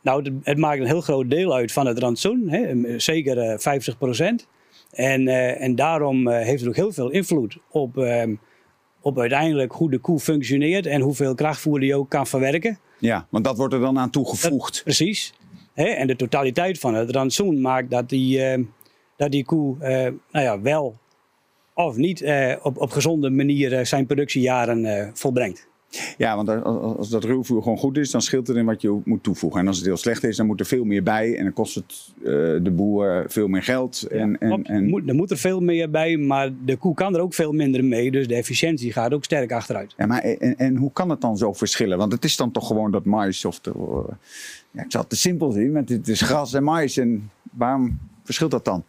Nou, 0.02 0.22
het- 0.22 0.32
het 0.42 0.58
maakt 0.58 0.80
een 0.80 0.86
heel 0.86 1.00
groot 1.00 1.30
deel 1.30 1.54
uit 1.54 1.72
van 1.72 1.86
het 1.86 1.98
rantsoen. 1.98 2.48
Hè? 2.48 2.98
Zeker 2.98 3.38
eh 3.38 3.58
50 3.58 3.96
En, 4.90 5.28
eh, 5.28 5.60
en 5.62 5.74
daarom 5.74 6.28
eh, 6.28 6.44
heeft 6.44 6.60
het 6.60 6.68
ook 6.68 6.76
heel 6.76 6.92
veel 6.92 7.10
invloed 7.10 7.56
op, 7.70 7.98
ehm, 7.98 8.34
op 9.00 9.18
uiteindelijk 9.18 9.72
hoe 9.72 9.90
de 9.90 9.98
koe 9.98 10.18
functioneert 10.18 10.86
en 10.86 11.00
hoeveel 11.00 11.34
krachtvoer 11.34 11.80
die 11.80 11.94
ook 11.94 12.08
kan 12.08 12.26
verwerken. 12.26 12.78
Ja, 12.98 13.26
want 13.30 13.44
dat 13.44 13.56
wordt 13.56 13.74
er 13.74 13.80
dan 13.80 13.98
aan 13.98 14.10
toegevoegd. 14.10 14.80
Precies. 14.84 15.34
Hè? 15.74 15.84
En 15.84 16.06
de 16.06 16.16
totaliteit 16.16 16.78
van 16.78 16.94
het 16.94 17.10
rantsoen 17.10 17.60
maakt 17.60 17.90
dat 17.90 18.08
die, 18.08 18.42
eh, 18.44 18.62
dat 19.16 19.30
die 19.30 19.44
koe 19.44 19.76
nou 20.32 20.44
ja, 20.44 20.60
wel 20.60 20.98
of 21.86 21.96
niet 21.96 22.20
eh, 22.22 22.54
op, 22.62 22.78
op 22.78 22.90
gezonde 22.90 23.30
manier 23.30 23.86
zijn 23.86 24.06
productiejaren 24.06 24.84
eh, 24.84 25.08
volbrengt. 25.12 25.68
Ja, 26.18 26.36
want 26.36 26.48
als- 26.64 27.08
dat 27.08 27.24
ruwvoer 27.24 27.62
gewoon 27.62 27.78
goed 27.78 27.96
is, 27.96 28.10
dan 28.10 28.20
scheelt 28.22 28.46
het 28.46 28.56
in 28.56 28.64
wat 28.64 28.82
je 28.82 29.00
moet 29.04 29.22
toevoegen. 29.22 29.60
En 29.60 29.66
als 29.66 29.76
het 29.76 29.86
heel 29.86 29.96
slecht 29.96 30.24
is, 30.24 30.36
dan 30.36 30.46
moet 30.46 30.60
er 30.60 30.66
veel 30.66 30.84
meer 30.84 31.02
bij. 31.02 31.36
En 31.36 31.44
dan 31.44 31.52
kost 31.52 31.74
het 31.74 32.12
eh, 32.18 32.24
de 32.62 32.70
boer 32.74 33.24
veel 33.28 33.48
meer 33.48 33.62
geld. 33.62 34.02
En, 34.02 34.38
en, 34.38 34.86
Moet, 34.88 35.08
er 35.08 35.14
moet 35.14 35.30
er 35.30 35.36
veel 35.36 35.60
meer 35.60 35.90
bij, 35.90 36.16
maar 36.16 36.50
de 36.64 36.76
koe 36.76 36.94
kan 36.94 37.14
er 37.14 37.20
ook 37.20 37.34
veel 37.34 37.52
minder 37.52 37.84
mee. 37.84 38.10
Dus 38.10 38.26
de 38.28 38.34
efficiëntie 38.34 38.92
gaat 38.92 39.12
ook 39.14 39.24
sterk 39.24 39.52
achteruit. 39.52 39.94
Ja, 39.96 40.06
maar 40.06 40.20
en, 40.22 40.56
en 40.58 40.76
hoe 40.76 40.92
kan 40.92 41.10
het 41.10 41.20
dan 41.20 41.36
zo 41.36 41.52
verschillen? 41.52 41.98
Want 41.98 42.12
het 42.12 42.24
is 42.24 42.36
dan 42.36 42.50
toch 42.50 42.66
gewoon 42.66 42.90
dat 42.90 43.04
mais 43.04 43.44
of 43.44 43.60
de, 43.60 43.72
ja, 44.70 44.82
ik 44.84 44.90
zal 44.92 45.00
het 45.00 45.10
te 45.10 45.16
simpel 45.16 45.50
zien, 45.50 45.72
want 45.72 45.88
het 45.88 46.08
is 46.08 46.20
gras 46.20 46.54
en 46.54 46.64
mais. 46.64 46.96
En 46.96 47.30
waarom 47.52 47.98
verschilt 48.24 48.50
dat 48.50 48.64
dan? 48.64 48.84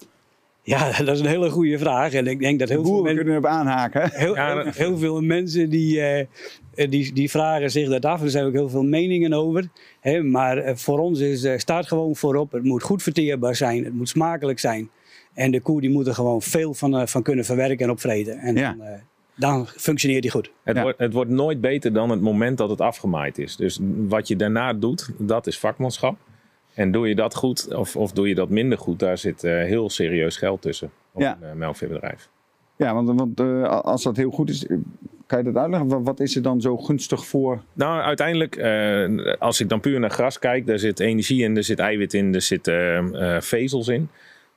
Ja, 0.63 0.91
dat 1.05 1.07
is 1.15 1.19
een 1.19 1.25
hele 1.25 1.49
goede 1.49 1.77
vraag. 1.77 2.13
En 2.13 2.27
ik 2.27 2.39
denk 2.39 2.59
dat 2.59 2.69
heel 2.69 2.81
veel, 2.83 2.91
Boeren 2.91 3.05
men- 3.05 3.15
kunnen 3.15 3.33
erop 3.33 3.45
aanhaken. 3.45 4.09
heel, 4.13 4.35
Ja, 4.35 4.53
heel, 4.55 4.63
dat- 4.63 4.75
heel 4.75 4.97
veel 4.97 5.21
mensen 5.21 5.69
die, 5.69 6.01
eh, 6.01 6.89
die, 6.89 7.13
die 7.13 7.29
vragen 7.29 7.71
zich 7.71 7.89
dat 7.89 8.05
af. 8.05 8.21
Er 8.21 8.29
zijn 8.29 8.45
ook 8.45 8.53
heel 8.53 8.69
veel 8.69 8.83
meningen 8.83 9.33
over. 9.33 9.67
Hè, 9.99 10.23
maar 10.23 10.57
eh, 10.57 10.75
voor 10.75 10.99
ons 10.99 11.19
is, 11.19 11.43
eh, 11.43 11.57
staat 11.57 11.87
gewoon 11.87 12.15
voorop. 12.15 12.51
Het 12.51 12.63
moet 12.63 12.83
goed 12.83 13.03
verteerbaar 13.03 13.55
zijn. 13.55 13.83
Het 13.83 13.93
moet 13.93 14.09
smakelijk 14.09 14.59
zijn. 14.59 14.89
En 15.33 15.51
de 15.51 15.61
koe 15.61 15.81
die 15.81 15.89
moet 15.89 16.07
er 16.07 16.13
gewoon 16.13 16.41
veel 16.41 16.73
van, 16.73 17.07
van 17.07 17.23
kunnen 17.23 17.45
verwerken 17.45 17.85
en 17.85 17.91
opvreten. 17.91 18.37
En 18.39 18.55
Ja. 18.55 18.73
dan, 18.77 18.85
eh, 18.87 18.93
dan 19.35 19.67
functioneert 19.67 20.21
die 20.21 20.31
goed. 20.31 20.51
Het, 20.63 20.75
Ja. 20.75 20.81
wordt, 20.81 20.99
het 20.99 21.13
wordt 21.13 21.29
nooit 21.31 21.61
beter 21.61 21.93
dan 21.93 22.09
het 22.09 22.21
moment 22.21 22.57
dat 22.57 22.69
het 22.69 22.81
afgemaaid 22.81 23.37
is. 23.37 23.55
Dus 23.55 23.79
wat 24.07 24.27
je 24.27 24.35
daarna 24.35 24.73
doet, 24.73 25.09
dat 25.17 25.47
is 25.47 25.59
vakmanschap. 25.59 26.17
En 26.73 26.91
doe 26.91 27.07
je 27.07 27.15
dat 27.15 27.35
goed 27.35 27.73
of, 27.75 27.95
of 27.95 28.11
doe 28.11 28.27
je 28.27 28.35
dat 28.35 28.49
minder 28.49 28.77
goed, 28.77 28.99
daar 28.99 29.17
zit 29.17 29.43
eh, 29.43 29.51
heel 29.53 29.89
serieus 29.89 30.37
geld 30.37 30.61
tussen 30.61 30.91
op 31.11 31.21
Ja. 31.21 31.37
een 31.41 31.49
uh, 31.49 31.55
melkveebedrijf. 31.55 32.29
Ja, 32.75 32.93
want, 32.93 33.19
want 33.19 33.39
eh, 33.39 33.63
als 33.81 34.03
dat 34.03 34.17
heel 34.17 34.31
goed 34.31 34.49
is, 34.49 34.67
eh, 34.67 34.77
kan 35.25 35.37
je 35.37 35.43
dat 35.51 35.55
uitleggen? 35.61 36.03
Wat, 36.03 36.19
is 36.19 36.35
er 36.35 36.41
dan 36.41 36.61
zo 36.61 36.77
gunstig 36.77 37.25
voor? 37.25 37.61
Nou, 37.73 38.01
uiteindelijk, 38.01 38.55
eh, 38.55 39.33
als 39.39 39.59
ik 39.61 39.69
dan 39.69 39.79
puur 39.79 39.99
naar 39.99 40.09
gras 40.09 40.39
kijk, 40.39 40.65
daar 40.67 40.79
zit 40.79 40.99
energie 40.99 41.43
in, 41.43 41.57
er 41.57 41.63
zit 41.63 41.79
eiwit 41.79 42.13
in, 42.13 42.33
er 42.33 42.41
zitten 42.41 43.13
eh, 43.15 43.41
vezels 43.41 43.87
in. 43.87 44.09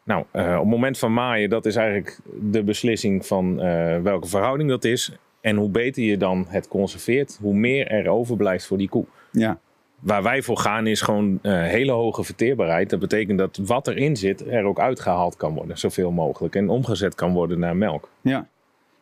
Nou, 0.05 0.25
eh, 0.31 0.53
op 0.53 0.61
het 0.61 0.69
moment 0.71 0.99
van 0.99 1.13
maaien, 1.13 1.51
dat 1.51 1.67
is 1.67 1.77
eigenlijk 1.77 2.19
de 2.41 2.63
beslissing 2.63 3.27
van 3.27 3.61
eh, 3.61 4.01
welke 4.03 4.29
verhouding 4.29 4.69
dat 4.69 4.85
is. 4.85 5.13
En 5.41 5.57
hoe 5.57 5.69
beter 5.69 6.03
je 6.03 6.17
dan 6.17 6.45
het 6.49 6.69
conserveert, 6.69 7.39
hoe 7.41 7.55
meer 7.55 7.87
er 7.87 8.09
overblijft 8.09 8.67
voor 8.67 8.79
die 8.79 8.89
koe. 8.89 9.05
Ja, 9.31 9.59
Waar 10.05 10.23
wij 10.23 10.43
voor 10.43 10.59
gaan 10.59 10.87
is 10.87 11.01
gewoon 11.01 11.39
eh, 11.43 11.53
hele 11.63 11.93
hoge 11.93 12.25
verteerbaarheid. 12.25 12.91
Dat 12.91 13.01
betekent 13.01 13.39
dat 13.39 13.61
wat 13.63 13.89
erin 13.89 14.17
zit 14.17 14.47
er 14.47 14.65
ook 14.65 14.81
uitgehaald 14.81 15.37
kan 15.37 15.55
worden, 15.55 15.79
zoveel 15.79 16.11
mogelijk. 16.11 16.55
En 16.55 16.69
omgezet 16.69 17.15
kan 17.15 17.33
worden 17.33 17.59
naar 17.59 17.77
melk. 17.77 18.09
ja. 18.21 18.47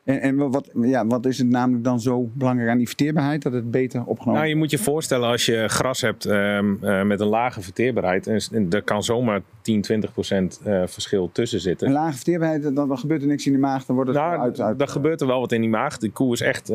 En, 0.04 0.20
en 0.20 0.50
wat, 0.50 0.70
ja, 0.80 1.06
wat 1.06 1.26
is 1.26 1.38
het 1.38 1.48
namelijk 1.48 1.84
dan 1.84 2.00
zo 2.00 2.28
belangrijk 2.32 2.70
aan 2.70 2.78
die 2.78 2.86
verteerbaarheid? 2.86 3.42
Dat 3.42 3.52
het 3.52 3.70
beter 3.70 4.04
opgenomen 4.04 4.40
Nou, 4.40 4.52
je 4.52 4.56
moet 4.56 4.70
je 4.70 4.78
voorstellen 4.78 5.28
als 5.28 5.46
je 5.46 5.68
gras 5.68 6.00
hebt 6.00 6.24
ehm, 6.24 6.74
eh, 6.80 7.02
met 7.02 7.20
een 7.20 7.26
lage 7.26 7.60
verteerbaarheid. 7.60 8.26
En, 8.26 8.40
en 8.52 8.70
er 8.70 8.82
kan 8.82 9.02
zomaar 9.02 9.40
10, 9.60 9.80
20 9.80 10.12
procent 10.12 10.60
eh, 10.64 10.82
verschil 10.86 11.30
tussen 11.32 11.60
zitten. 11.60 11.86
Een 11.86 11.92
lage 11.92 12.14
verteerbaarheid, 12.14 12.62
dan, 12.62 12.74
dan 12.74 12.98
gebeurt 12.98 13.22
er 13.22 13.28
niks 13.28 13.46
in 13.46 13.52
de 13.52 13.58
maag. 13.58 13.84
Dan 13.84 13.94
wordt 13.94 14.10
het 14.10 14.18
Nou, 14.20 14.40
uit, 14.40 14.60
uit, 14.60 14.78
dan 14.78 14.88
gebeurt 14.88 15.20
er 15.20 15.26
wel 15.26 15.40
wat 15.40 15.52
in 15.52 15.60
die 15.60 15.70
maag. 15.70 15.98
De 15.98 16.10
koe 16.10 16.32
is 16.32 16.40
echt, 16.40 16.66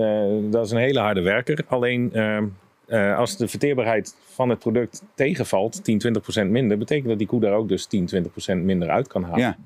dat 0.49 0.65
is 0.65 0.71
een 0.71 0.77
hele 0.77 0.99
harde 0.99 1.21
werker. 1.21 1.63
Alleen 1.67 2.11
eh, 2.87 3.17
als 3.17 3.37
de 3.37 3.47
verteerbaarheid 3.47 4.15
van 4.33 4.49
het 4.49 4.59
product 4.59 5.03
tegenvalt, 5.13 5.83
10, 5.83 5.97
20 5.99 6.21
procent 6.21 6.51
minder, 6.51 6.77
betekent 6.77 7.07
dat 7.07 7.17
die 7.17 7.27
koe 7.27 7.39
daar 7.39 7.53
ook 7.53 7.69
dus 7.69 7.85
10, 7.85 8.05
20 8.05 8.31
procent 8.31 8.63
minder 8.63 8.89
uit 8.89 9.07
kan 9.07 9.23
halen. 9.23 9.39
Ja, 9.39 9.57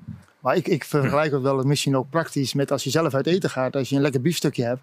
Maar 0.42 0.56
ik, 0.56 0.68
ik 0.68 0.84
vergelijk 0.84 1.32
het 1.32 1.42
wel 1.42 1.62
misschien 1.62 1.96
ook 1.96 2.10
praktisch 2.10 2.54
met 2.54 2.70
als 2.70 2.84
je 2.84 2.90
zelf 2.90 3.14
uit 3.14 3.26
eten 3.26 3.50
gaat. 3.50 3.76
Als 3.76 3.88
je 3.88 3.96
een 3.96 4.02
lekker 4.02 4.20
biefstukje 4.20 4.64
hebt, 4.64 4.80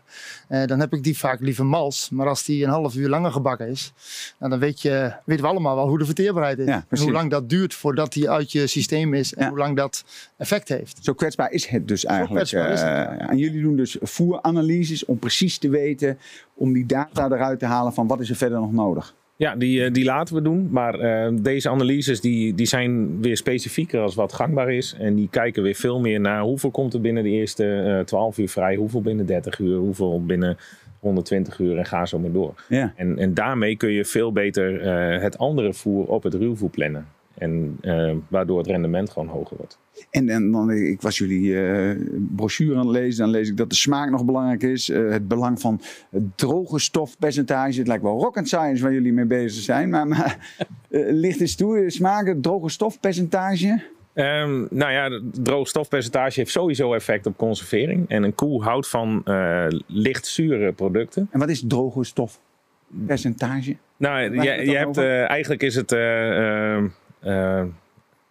eh, 0.48 0.66
dan 0.66 0.80
heb 0.80 0.94
ik 0.94 1.04
die 1.04 1.18
vaak 1.18 1.39
liever 1.39 1.66
mals. 1.66 2.10
Maar 2.10 2.28
als 2.28 2.44
die 2.44 2.63
een 2.63 2.70
half 2.70 2.96
uur 2.96 3.10
langer 3.10 3.32
gebakken 3.32 3.68
is, 3.68 3.94
nou, 4.39 4.51
dan 4.51 4.60
weet 4.60 4.82
je, 4.82 5.13
weten 5.25 5.44
we 5.44 5.50
allemaal 5.50 5.75
wel 5.75 5.88
hoe 5.88 5.98
de 5.98 6.06
verteerbaarheid 6.06 6.60
is. 6.60 6.66
Ja, 6.68 6.86
en 6.89 7.00
hoe 7.00 7.12
lang 7.12 7.30
dat 7.32 7.50
duurt 7.50 7.74
voordat 7.74 8.13
die 8.13 8.30
uit 8.30 8.51
je 8.51 8.68
systeem 8.68 9.13
is. 9.13 9.34
En 9.34 9.44
Ja. 9.44 9.50
hoe 9.50 9.58
lang 9.58 9.75
dat 9.75 10.04
effect 10.38 10.70
heeft. 10.70 10.98
zo 11.01 11.13
kwetsbaar 11.13 11.51
is 11.51 11.66
het 11.66 11.88
dus 11.88 12.06
eigenlijk. 12.06 12.50
het, 12.51 12.54
Eh, 12.54 12.88
ja. 12.88 13.30
en 13.30 13.38
jullie 13.38 13.62
doen 13.62 13.75
dus 13.75 13.98
voeranalyses 14.01 15.06
om 15.06 15.20
precies 15.20 15.58
te 15.58 15.70
weten, 15.70 16.18
om 16.54 16.74
die 16.74 16.86
data 16.86 17.25
eruit 17.25 17.60
te 17.60 17.66
halen 17.66 17.94
van 17.94 18.08
wat 18.08 18.20
is 18.20 18.30
er 18.30 18.36
verder 18.36 18.60
nog 18.60 18.72
nodig. 18.72 19.16
Ja, 19.39 19.55
die, 19.55 19.84
eh, 19.84 19.93
die 19.93 20.05
laten 20.05 20.36
we 20.36 20.41
doen. 20.41 20.67
Maar 20.72 21.00
eh, 21.00 21.34
deze 21.41 21.69
analyses 21.69 22.22
die, 22.22 22.53
die 22.55 22.65
zijn 22.65 23.22
weer 23.22 23.38
specifieker 23.38 24.01
als 24.01 24.15
wat 24.15 24.34
gangbaar 24.34 24.72
is. 24.72 24.96
En 25.00 25.15
die 25.15 25.29
kijken 25.29 25.63
weer 25.63 25.75
veel 25.75 26.00
meer 26.00 26.19
naar 26.19 26.41
hoeveel 26.41 26.72
komt 26.72 26.93
er 26.93 27.01
binnen 27.01 27.24
de 27.24 27.29
eerste 27.29 27.65
eh 28.00 28.05
12 28.05 28.38
uur 28.38 28.50
vrij. 28.50 28.75
Hoeveel 28.75 29.01
binnen 29.01 29.25
30 29.25 29.60
uur. 29.60 29.77
Hoeveel 29.77 30.25
binnen 30.25 30.58
120 31.00 31.60
uur. 31.60 31.77
En 31.77 31.86
ga 31.86 32.05
zo 32.05 32.19
maar 32.19 32.31
door. 32.31 32.53
Ja. 32.69 32.93
En, 32.96 33.17
en 33.17 33.34
daarmee 33.34 33.75
kun 33.75 33.91
je 33.91 34.05
veel 34.05 34.31
beter 34.31 34.81
het 35.22 35.38
andere 35.38 35.74
voer 35.74 36.05
op 36.05 36.24
het 36.24 36.34
ruwvoer 36.34 36.69
plannen. 36.69 37.05
En 37.39 37.77
eh, 37.81 38.15
waardoor 38.27 38.58
het 38.58 38.67
rendement 38.67 39.10
gewoon 39.10 39.27
hoger 39.27 39.58
wordt. 39.58 39.79
En, 40.10 40.29
en 40.29 40.51
dan, 40.51 40.72
ik 40.72 41.01
was 41.01 41.17
jullie 41.17 41.62
eh, 41.62 41.96
brochure 42.36 42.74
aan 42.74 42.88
het 42.88 42.96
lezen. 42.96 43.24
Dan 43.24 43.29
lees 43.29 43.50
ik 43.50 43.58
dat 43.58 43.69
de 43.69 43.75
smaak 43.75 44.10
nog 44.10 44.25
belangrijk 44.25 44.63
is. 44.63 44.89
Eh, 44.89 45.10
het 45.10 45.27
belang 45.27 45.60
van 45.62 45.81
het 46.10 46.38
droge 46.38 46.79
stofpercentage. 46.79 47.77
Het 47.77 47.88
lijkt 47.88 48.03
wel 48.03 48.19
rocket 48.19 48.48
science 48.48 48.84
waar 48.84 48.93
jullie 48.93 49.13
mee 49.13 49.25
bezig 49.25 49.63
zijn. 49.63 49.89
Maar, 49.89 50.08
maar 50.08 50.55
ligt 51.24 51.41
eens 51.41 51.55
toe, 51.55 51.84
smaak, 51.88 52.27
het 52.27 52.43
droge 52.43 52.69
stofpercentage. 52.69 53.81
Ehm, 54.13 54.65
nou 54.69 54.91
ja, 54.91 55.10
het 55.12 55.46
droogstofpercentage 55.46 56.39
heeft 56.39 56.51
sowieso 56.51 56.93
effect 56.93 57.25
op 57.25 57.38
conservering. 57.38 58.10
En 58.10 58.24
een 58.24 58.36
koe 58.36 58.63
houdt 58.63 58.88
van 58.88 59.22
eh 59.25 59.65
licht 59.88 60.27
zure 60.27 60.72
producten. 60.72 61.27
En 61.31 61.39
wat 61.39 61.50
is 61.50 61.63
droge 61.67 62.03
stofpercentage? 62.03 63.77
Nou, 64.00 64.41
je, 64.41 64.65
je 64.65 64.77
hebt, 64.77 64.98
eigenlijk 65.27 65.63
is 65.63 65.75
het 65.75 65.91
eh, 65.91 66.29
eh, 66.29 66.75
eh, 66.75 66.84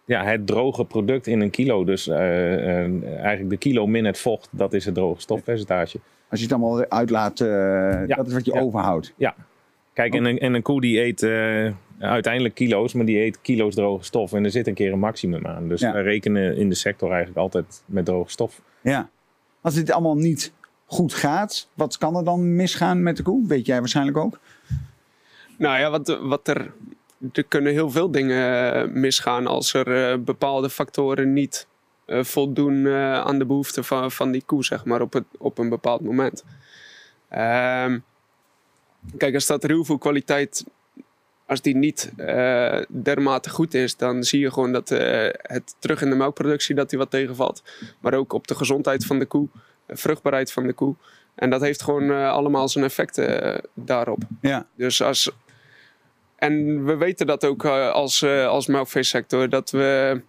ja, 0.05 0.23
het 0.23 0.47
droge 0.47 0.85
product 0.85 1.27
in 1.27 1.41
een 1.41 1.49
kilo. 1.49 1.83
Dus 1.83 2.07
eh, 2.07 2.83
eh, 2.85 2.91
eigenlijk 3.17 3.49
de 3.49 3.57
kilo 3.57 3.87
min 3.87 4.05
het 4.05 4.19
vocht, 4.19 4.47
dat 4.51 4.73
is 4.73 4.85
het 4.85 4.93
droge 4.95 5.21
stofpercentage. 5.21 5.99
Als 6.29 6.39
je 6.39 6.45
het 6.45 6.55
allemaal 6.55 6.85
uitlaat, 6.89 7.39
eh, 7.39 8.01
dat 8.17 8.27
is 8.27 8.33
wat 8.33 8.45
je 8.45 8.53
Ja. 8.53 8.59
overhoudt. 8.59 9.13
Kijk, 9.93 10.13
en, 10.13 10.25
een, 10.25 10.39
en 10.39 10.53
een 10.53 10.61
koe 10.61 10.81
die 10.81 11.01
eet 11.01 11.23
eh, 11.23 11.71
uiteindelijk 11.99 12.55
kilo's, 12.55 12.93
maar 12.93 13.05
die 13.05 13.19
eet 13.19 13.41
kilo's 13.41 13.75
droge 13.75 14.03
stof. 14.03 14.33
En 14.33 14.43
er 14.43 14.51
zit 14.51 14.67
een 14.67 14.73
keer 14.73 14.91
een 14.91 14.99
maximum 14.99 15.47
aan. 15.47 15.67
Dus 15.67 15.81
Ja. 15.81 15.93
wij 15.93 16.01
rekenen 16.01 16.57
in 16.57 16.69
de 16.69 16.75
sector 16.75 17.09
eigenlijk 17.09 17.37
altijd 17.39 17.83
met 17.85 18.05
droge 18.05 18.29
stof. 18.31 18.61
Ja. 18.81 19.09
Als 19.61 19.73
dit 19.73 19.91
allemaal 19.91 20.17
niet 20.17 20.53
goed 20.85 21.13
gaat, 21.13 21.69
wat 21.73 21.97
kan 21.97 22.15
er 22.15 22.23
dan 22.23 22.55
misgaan 22.55 23.03
met 23.03 23.17
de 23.17 23.23
koe? 23.23 23.47
Weet 23.47 23.65
jij 23.65 23.79
waarschijnlijk 23.79 24.17
ook. 24.17 24.39
Nou 25.57 25.79
ja, 25.79 25.89
wat, 25.89 26.19
wat 26.21 26.47
er, 26.47 26.71
er 27.33 27.43
kunnen 27.43 27.73
heel 27.73 27.89
veel 27.89 28.11
dingen 28.11 28.73
eh, 28.73 28.87
misgaan 28.87 29.47
als 29.47 29.73
er 29.73 30.11
eh, 30.11 30.19
bepaalde 30.19 30.69
factoren 30.69 31.33
niet 31.33 31.67
eh, 32.05 32.23
voldoen 32.23 32.87
aan 32.97 33.39
de 33.39 33.45
behoeften 33.45 33.83
van, 33.83 34.11
van 34.11 34.31
die 34.31 34.43
koe, 34.45 34.63
zeg 34.63 34.85
maar, 34.85 35.01
op, 35.01 35.13
het, 35.13 35.23
op 35.37 35.57
een 35.57 35.69
bepaald 35.69 36.01
moment. 36.01 36.43
Ehm, 37.29 37.99
kijk, 39.17 39.33
als 39.33 39.45
dat 39.45 39.63
ruwvoerkwaliteit, 39.63 40.65
als 41.45 41.61
die 41.61 41.75
niet 41.75 42.11
dermate 42.89 43.49
goed 43.49 43.73
is, 43.73 43.97
dan 43.97 44.23
zie 44.23 44.39
je 44.39 44.51
gewoon 44.51 44.71
dat 44.71 44.89
het 44.89 45.75
terug 45.79 46.01
in 46.01 46.09
de 46.09 46.15
melkproductie 46.15 46.75
dat 46.75 46.89
die 46.89 46.99
wat 46.99 47.11
tegenvalt. 47.11 47.63
Maar 47.99 48.13
ook 48.13 48.33
op 48.33 48.47
de 48.47 48.55
gezondheid 48.55 49.05
van 49.05 49.19
de 49.19 49.25
koe, 49.25 49.47
de 49.85 49.95
vruchtbaarheid 49.95 50.51
van 50.51 50.67
de 50.67 50.73
koe. 50.73 50.95
En 51.35 51.49
dat 51.49 51.61
heeft 51.61 51.81
gewoon 51.81 52.11
allemaal 52.11 52.69
zijn 52.69 52.85
effecten 52.85 53.61
daarop. 53.73 54.21
Ja. 54.41 54.67
Dus 54.75 55.01
als. 55.01 55.31
En 56.39 56.85
we 56.85 56.95
weten 56.95 57.27
dat 57.27 57.45
ook 57.45 57.65
eh, 57.65 57.91
als, 57.91 58.21
eh, 58.21 58.47
als 58.47 58.67
melkveesector, 58.67 59.49
dat 59.49 59.71
we 59.71 60.21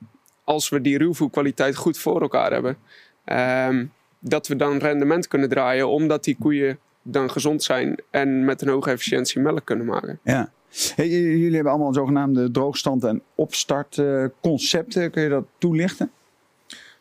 als 0.45 0.69
we 0.69 0.81
die 0.81 0.99
ruwvoerkwaliteit 0.99 1.77
goed 1.77 1.99
voor 1.99 2.21
elkaar 2.21 2.53
hebben, 2.53 2.77
ehm, 3.25 3.87
dat 4.19 4.49
we 4.49 4.57
dan 4.57 4.79
rendement 4.79 5.29
kunnen 5.29 5.49
draaien, 5.49 5.89
omdat 5.89 6.25
die 6.25 6.37
koeien 6.41 6.79
dan 7.03 7.31
gezond 7.31 7.63
zijn 7.63 7.97
en 8.11 8.45
met 8.45 8.63
een 8.63 8.69
hoge 8.69 8.91
efficiëntie 8.91 9.41
melk 9.41 9.65
kunnen 9.65 9.87
maken. 9.87 10.19
Ja. 10.25 10.51
Hey, 10.95 11.09
jullie 11.09 11.55
hebben 11.55 11.73
allemaal 11.73 11.95
zogenaamde 11.95 12.51
droogstand- 12.51 13.05
en 13.05 13.23
opstartconcepten. 13.35 15.11
Kun 15.11 15.23
je 15.23 15.29
dat 15.29 15.45
toelichten? 15.59 16.11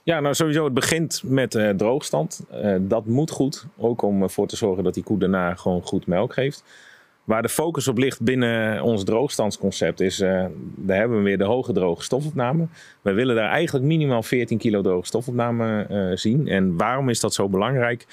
Ja, 0.04 0.20
nou 0.20 0.36
sowieso, 0.36 0.64
het 0.64 0.74
begint 0.74 1.22
met 1.26 1.56
eh, 1.56 1.70
droogstand. 1.70 2.42
Eh, 2.52 2.76
dat 2.80 3.06
moet 3.06 3.32
goed, 3.32 3.66
ook 3.78 4.02
om 4.02 4.22
ervoor 4.22 4.48
te 4.48 4.56
zorgen 4.56 4.84
dat 4.84 4.94
die 4.94 5.04
koe 5.04 5.18
daarna 5.18 5.56
gewoon 5.56 5.82
goed 5.82 6.08
melk 6.08 6.34
geeft. 6.34 6.64
Waar 7.30 7.42
de 7.42 7.50
focus 7.50 7.88
op 7.88 7.98
ligt 7.98 8.22
binnen 8.22 8.82
ons 8.82 9.04
droogstandsconcept 9.04 10.00
is, 10.00 10.20
eh, 10.20 10.46
daar 10.76 10.98
hebben 10.98 11.18
we 11.18 11.24
weer 11.24 11.38
de 11.38 11.44
hoge 11.44 11.74
droge 11.74 12.04
stofopname. 12.04 12.68
We 13.02 13.12
willen 13.12 13.36
daar 13.36 13.50
eigenlijk 13.50 13.86
minimaal 13.86 14.24
14 14.24 14.58
kilo 14.58 14.82
droge 14.82 15.06
stofopname 15.06 15.86
eh, 15.90 16.18
zien. 16.18 16.48
En 16.48 16.78
waarom 16.78 17.10
is 17.10 17.20
dat 17.20 17.34
zo 17.34 17.50
belangrijk? 17.50 18.06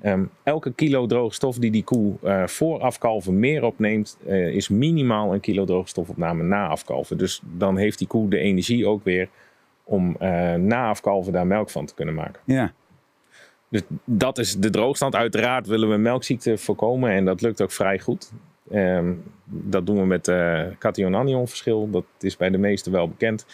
Ehm, 0.00 0.24
elke 0.42 0.72
kilo 0.72 1.06
droge 1.06 1.34
stof 1.34 1.58
die 1.58 1.70
die 1.70 1.84
koe 1.84 2.14
eh, 2.22 2.46
voor 2.46 2.80
afkalven 2.80 3.38
meer 3.38 3.64
opneemt, 3.64 4.18
is 4.52 4.68
minimaal 4.68 5.34
een 5.34 5.40
kilo 5.40 5.64
droge 5.64 5.88
stofopname 5.88 6.42
na 6.42 6.68
afkalven. 6.68 7.18
Dus 7.18 7.40
dan 7.44 7.76
heeft 7.76 7.98
die 7.98 8.06
koe 8.06 8.28
de 8.28 8.38
energie 8.38 8.86
ook 8.86 9.04
weer 9.04 9.28
om 9.84 10.16
na 10.58 10.88
afkalven 10.88 11.32
daar 11.32 11.46
melk 11.46 11.70
van 11.70 11.86
te 11.86 11.94
kunnen 11.94 12.14
maken. 12.14 12.40
Ja. 12.44 12.72
Dus 13.68 13.82
dat 14.04 14.38
is 14.38 14.56
de 14.56 14.70
droogstand. 14.70 15.14
Uiteraard 15.14 15.66
willen 15.66 15.90
we 15.90 15.96
melkziekte 15.96 16.58
voorkomen 16.58 17.10
en 17.10 17.24
dat 17.24 17.40
lukt 17.40 17.62
ook 17.62 17.72
vrij 17.72 17.98
goed. 17.98 18.32
Ehm, 18.70 19.12
dat 19.44 19.86
doen 19.86 19.96
we 19.98 20.06
met 20.06 20.28
eh 20.28 20.62
cation-anion 20.78 21.48
verschil. 21.48 21.90
Dat 21.90 22.04
is 22.20 22.36
bij 22.36 22.50
de 22.50 22.58
meesten 22.58 22.92
wel 22.92 23.08
bekend. 23.08 23.46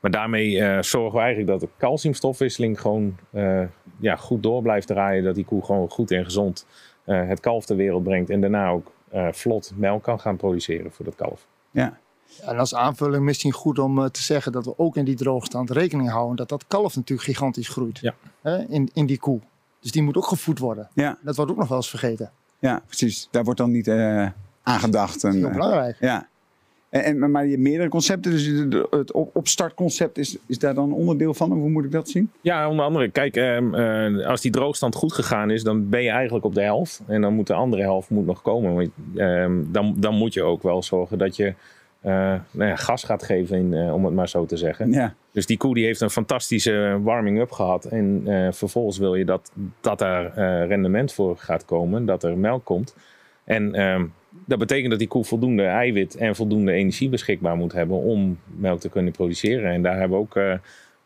Maar 0.00 0.10
daarmee 0.10 0.60
eh, 0.64 0.82
zorgen 0.82 1.12
we 1.18 1.24
eigenlijk 1.24 1.50
dat 1.50 1.60
de 1.60 1.68
calciumstofwisseling 1.78 2.80
gewoon 2.80 3.16
eh, 3.30 3.62
ja, 4.00 4.16
goed 4.16 4.42
door 4.42 4.62
blijft 4.62 4.86
draaien. 4.86 5.24
Dat 5.24 5.34
die 5.34 5.44
koe 5.44 5.64
gewoon 5.64 5.90
goed 5.90 6.10
en 6.10 6.24
gezond 6.24 6.66
eh, 7.04 7.28
het 7.28 7.40
kalf 7.40 7.64
ter 7.64 7.76
wereld 7.76 8.02
brengt. 8.02 8.30
En 8.30 8.40
daarna 8.40 8.68
ook 8.68 8.92
eh, 9.10 9.28
vlot 9.32 9.72
melk 9.76 10.02
kan 10.02 10.20
gaan 10.20 10.36
produceren 10.36 10.92
voor 10.92 11.04
dat 11.04 11.14
kalf. 11.14 11.46
Ja. 11.70 11.98
En 12.42 12.58
als 12.58 12.74
aanvulling 12.74 13.24
misschien 13.24 13.52
goed 13.52 13.78
om 13.78 13.98
eh, 13.98 14.04
te 14.04 14.22
zeggen 14.22 14.52
dat 14.52 14.64
we 14.64 14.78
ook 14.78 14.96
in 14.96 15.04
die 15.04 15.16
droogstand 15.16 15.70
rekening 15.70 16.10
houden 16.10 16.36
dat 16.36 16.48
dat 16.48 16.64
kalf 16.66 16.96
natuurlijk 16.96 17.28
gigantisch 17.28 17.68
groeit 17.68 17.98
Ja. 17.98 18.14
hè, 18.42 18.58
in, 18.68 18.90
in 18.92 19.06
die 19.06 19.18
koe. 19.18 19.40
Dus 19.80 19.90
die 19.92 20.02
moet 20.02 20.16
ook 20.16 20.26
gevoed 20.26 20.58
worden. 20.58 20.88
Ja. 20.94 21.18
Dat 21.22 21.36
wordt 21.36 21.50
ook 21.50 21.56
nog 21.56 21.68
wel 21.68 21.76
eens 21.76 21.88
vergeten. 21.90 22.30
ja, 22.58 22.82
precies. 22.86 23.28
Daar 23.30 23.44
wordt 23.44 23.58
dan 23.60 23.70
niet 23.70 23.88
eh 23.88 24.26
aangedacht. 24.68 25.24
En, 25.24 25.32
Heel 25.32 25.46
eh, 25.46 25.52
belangrijk. 25.52 25.96
ja. 26.00 26.28
En, 26.88 27.02
en, 27.02 27.30
maar 27.30 27.44
je 27.44 27.50
hebt 27.50 27.62
meerdere 27.62 27.88
concepten. 27.88 28.30
Dus 28.30 28.46
het 28.90 29.12
op- 29.12 29.36
opstartconcept 29.36 30.18
is, 30.18 30.36
is 30.46 30.58
daar 30.58 30.74
dan 30.74 30.92
onderdeel 30.92 31.34
van? 31.34 31.52
Of 31.52 31.58
hoe 31.58 31.70
moet 31.70 31.84
ik 31.84 31.92
dat 31.92 32.08
zien? 32.08 32.30
Ja, 32.40 32.68
onder 32.68 32.84
andere, 32.84 33.08
kijk, 33.08 33.36
ehm, 33.36 33.74
eh, 33.74 34.26
als 34.26 34.40
die 34.40 34.50
droogstand 34.50 34.94
goed 34.94 35.12
gegaan 35.12 35.50
is, 35.50 35.62
dan 35.62 35.88
ben 35.88 36.02
je 36.02 36.10
eigenlijk 36.10 36.44
op 36.44 36.54
de 36.54 36.62
helft. 36.62 37.00
En 37.06 37.20
dan 37.20 37.34
moet 37.34 37.46
de 37.46 37.54
andere 37.54 37.82
helft 37.82 38.10
moet 38.10 38.26
nog 38.26 38.42
komen. 38.42 38.74
Want, 38.74 38.88
ehm, 39.16 39.52
dan, 39.66 39.94
dan 39.98 40.14
moet 40.14 40.34
je 40.34 40.42
ook 40.42 40.62
wel 40.62 40.82
zorgen 40.82 41.18
dat 41.18 41.36
je 41.36 41.54
eh, 42.00 42.12
nou 42.50 42.68
ja, 42.70 42.76
gas 42.76 43.04
gaat 43.04 43.22
geven, 43.22 43.56
in, 43.58 43.74
eh, 43.74 43.94
om 43.94 44.04
het 44.04 44.14
maar 44.14 44.28
zo 44.28 44.46
te 44.46 44.56
zeggen. 44.56 44.92
Ja. 44.92 45.14
Dus 45.32 45.46
die 45.46 45.56
koe 45.56 45.74
die 45.74 45.84
heeft 45.84 46.00
een 46.00 46.10
fantastische 46.10 46.98
warming-up 47.02 47.50
gehad. 47.50 47.84
En 47.84 48.22
eh, 48.26 48.52
vervolgens 48.52 48.98
wil 48.98 49.14
je 49.14 49.24
dat, 49.24 49.52
dat 49.80 49.98
daar 49.98 50.36
eh, 50.36 50.66
rendement 50.68 51.12
voor 51.12 51.36
gaat 51.36 51.64
komen, 51.64 52.04
dat 52.06 52.22
er 52.22 52.38
melk 52.38 52.64
komt. 52.64 52.94
En 53.48 53.74
ehm, 53.74 54.04
dat 54.46 54.58
betekent 54.58 54.90
dat 54.90 54.98
die 54.98 55.08
koe 55.08 55.24
voldoende 55.24 55.62
eiwit 55.64 56.16
en 56.16 56.36
voldoende 56.36 56.72
energie 56.72 57.08
beschikbaar 57.08 57.56
moet 57.56 57.72
hebben 57.72 57.96
om 57.96 58.38
melk 58.56 58.80
te 58.80 58.88
kunnen 58.88 59.12
produceren. 59.12 59.72
En 59.72 59.82
daar 59.82 59.98
hebben 59.98 60.18
we 60.18 60.24
ook 60.24 60.36
eh, 60.36 60.52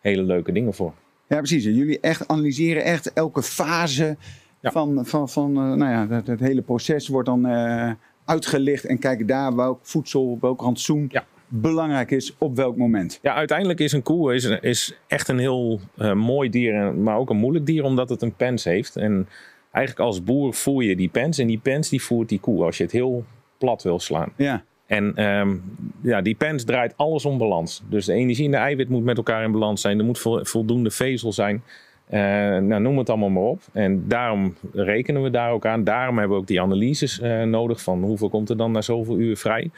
hele 0.00 0.22
leuke 0.22 0.52
dingen 0.52 0.74
voor. 0.74 0.92
Ja, 1.26 1.36
precies. 1.36 1.64
En 1.64 1.74
jullie 1.74 2.00
echt 2.00 2.28
analyseren 2.28 2.84
echt 2.84 3.12
elke 3.12 3.42
fase 3.42 4.16
Ja. 4.60 4.70
van, 4.70 5.06
van, 5.06 5.28
van 5.28 5.56
eh, 5.56 5.62
nou 5.62 5.90
ja, 5.90 6.08
het, 6.08 6.26
het 6.26 6.40
hele 6.40 6.62
proces 6.62 7.08
wordt 7.08 7.28
dan 7.28 7.46
eh, 7.46 7.90
uitgelicht 8.24 8.84
en 8.84 8.98
kijken 8.98 9.26
daar 9.26 9.56
welk 9.56 9.78
voedsel, 9.82 10.38
welk 10.40 10.60
rantsoen 10.60 11.06
Ja. 11.08 11.24
belangrijk 11.48 12.10
is 12.10 12.34
op 12.38 12.56
welk 12.56 12.76
moment. 12.76 13.18
Ja, 13.22 13.34
uiteindelijk 13.34 13.80
is 13.80 13.92
een 13.92 14.02
koe 14.02 14.34
is, 14.34 14.44
is 14.44 14.98
echt 15.06 15.28
een 15.28 15.38
heel 15.38 15.80
mooi 16.14 16.50
dier, 16.50 16.94
maar 16.94 17.16
ook 17.16 17.30
een 17.30 17.36
moeilijk 17.36 17.66
dier, 17.66 17.84
omdat 17.84 18.08
het 18.08 18.22
een 18.22 18.34
pens 18.34 18.64
heeft. 18.64 18.96
En 18.96 19.28
eigenlijk 19.72 20.06
als 20.08 20.24
boer 20.24 20.54
voer 20.54 20.82
je 20.84 20.96
die 20.96 21.08
pens 21.08 21.38
en 21.38 21.46
die 21.46 21.58
pens 21.58 21.88
die 21.88 22.02
voert 22.02 22.28
die 22.28 22.40
koe 22.40 22.64
als 22.64 22.76
je 22.76 22.82
het 22.82 22.92
heel 22.92 23.24
plat 23.58 23.82
wil 23.82 23.98
slaan. 24.00 24.32
Ja, 24.36 24.64
En 24.86 25.12
ehm, 25.16 25.56
ja, 26.02 26.20
die 26.20 26.34
pens 26.34 26.64
draait 26.64 26.96
alles 26.96 27.24
om 27.24 27.38
balans. 27.38 27.82
Dus 27.88 28.04
de 28.06 28.12
energie 28.12 28.44
en 28.44 28.50
de 28.50 28.56
eiwit 28.56 28.88
moet 28.88 29.04
met 29.04 29.16
elkaar 29.16 29.44
in 29.44 29.52
balans 29.52 29.80
zijn. 29.80 29.98
Er 29.98 30.04
moet 30.04 30.18
vol- 30.18 30.44
voldoende 30.44 30.90
vezel 30.90 31.32
zijn. 31.32 31.62
Eh, 32.06 32.20
nou, 32.58 32.80
noem 32.80 32.98
het 32.98 33.08
allemaal 33.08 33.28
maar 33.30 33.42
op. 33.42 33.60
En 33.72 34.08
daarom 34.08 34.54
rekenen 34.72 35.22
we 35.22 35.30
daar 35.30 35.50
ook 35.50 35.66
aan. 35.66 35.84
Daarom 35.84 36.18
hebben 36.18 36.36
we 36.36 36.42
ook 36.42 36.48
die 36.48 36.60
analyses 36.60 37.20
eh, 37.20 37.42
nodig 37.42 37.82
van 37.82 38.02
hoeveel 38.02 38.28
komt 38.28 38.50
er 38.50 38.56
dan 38.56 38.72
na 38.72 38.80
zoveel 38.80 39.18
uur 39.18 39.36
vrij. 39.36 39.70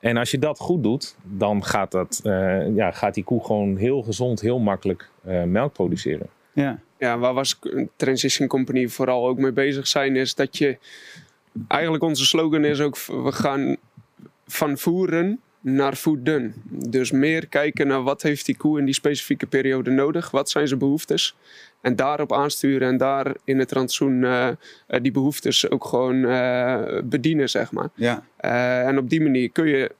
En 0.00 0.16
als 0.16 0.30
je 0.30 0.38
dat 0.38 0.58
goed 0.58 0.82
doet, 0.82 1.16
dan 1.22 1.64
gaat, 1.64 1.90
dat, 1.90 2.20
eh, 2.24 2.74
ja, 2.76 2.90
gaat 2.90 3.14
die 3.14 3.24
koe 3.24 3.44
gewoon 3.44 3.76
heel 3.76 4.02
gezond, 4.02 4.40
heel 4.40 4.58
makkelijk 4.58 5.10
melk 5.46 5.72
produceren. 5.72 6.26
ja, 6.52 6.78
ja, 7.00 7.18
waar 7.18 7.34
was 7.34 7.58
Transition 7.96 8.48
Company 8.48 8.88
vooral 8.88 9.28
ook 9.28 9.38
mee 9.38 9.52
bezig 9.52 9.86
zijn, 9.86 10.16
is 10.16 10.34
dat 10.34 10.58
je. 10.58 10.78
Eigenlijk 11.68 12.02
onze 12.02 12.26
slogan 12.26 12.64
is 12.64 12.80
ook: 12.80 12.96
we 12.96 13.32
gaan 13.32 13.76
van 14.46 14.78
voeren 14.78 15.40
naar 15.60 15.96
voeden. 15.96 16.54
Dus 16.64 17.10
meer 17.10 17.46
kijken 17.46 17.86
naar 17.86 18.02
wat 18.02 18.22
heeft 18.22 18.46
die 18.46 18.56
koe 18.56 18.78
in 18.78 18.84
die 18.84 18.94
specifieke 18.94 19.46
periode 19.46 19.90
nodig, 19.90 20.30
wat 20.30 20.50
zijn 20.50 20.68
zijn 20.68 20.80
behoeftes. 20.80 21.36
En 21.80 21.96
daarop 21.96 22.32
aansturen 22.32 22.88
en 22.88 22.96
daar 22.96 23.34
in 23.44 23.58
het 23.58 23.72
rantsoen 23.72 24.24
eh, 24.24 24.48
eh, 24.48 24.54
die 25.02 25.12
behoeftes 25.12 25.70
ook 25.70 25.84
gewoon 25.84 26.24
eh, 26.24 27.00
bedienen, 27.04 27.50
zeg 27.50 27.72
maar. 27.72 27.88
ja, 27.94 28.22
en 28.86 28.98
op 28.98 29.10
die 29.10 29.20
manier 29.20 29.50
kun 29.50 29.66
je 29.66 29.90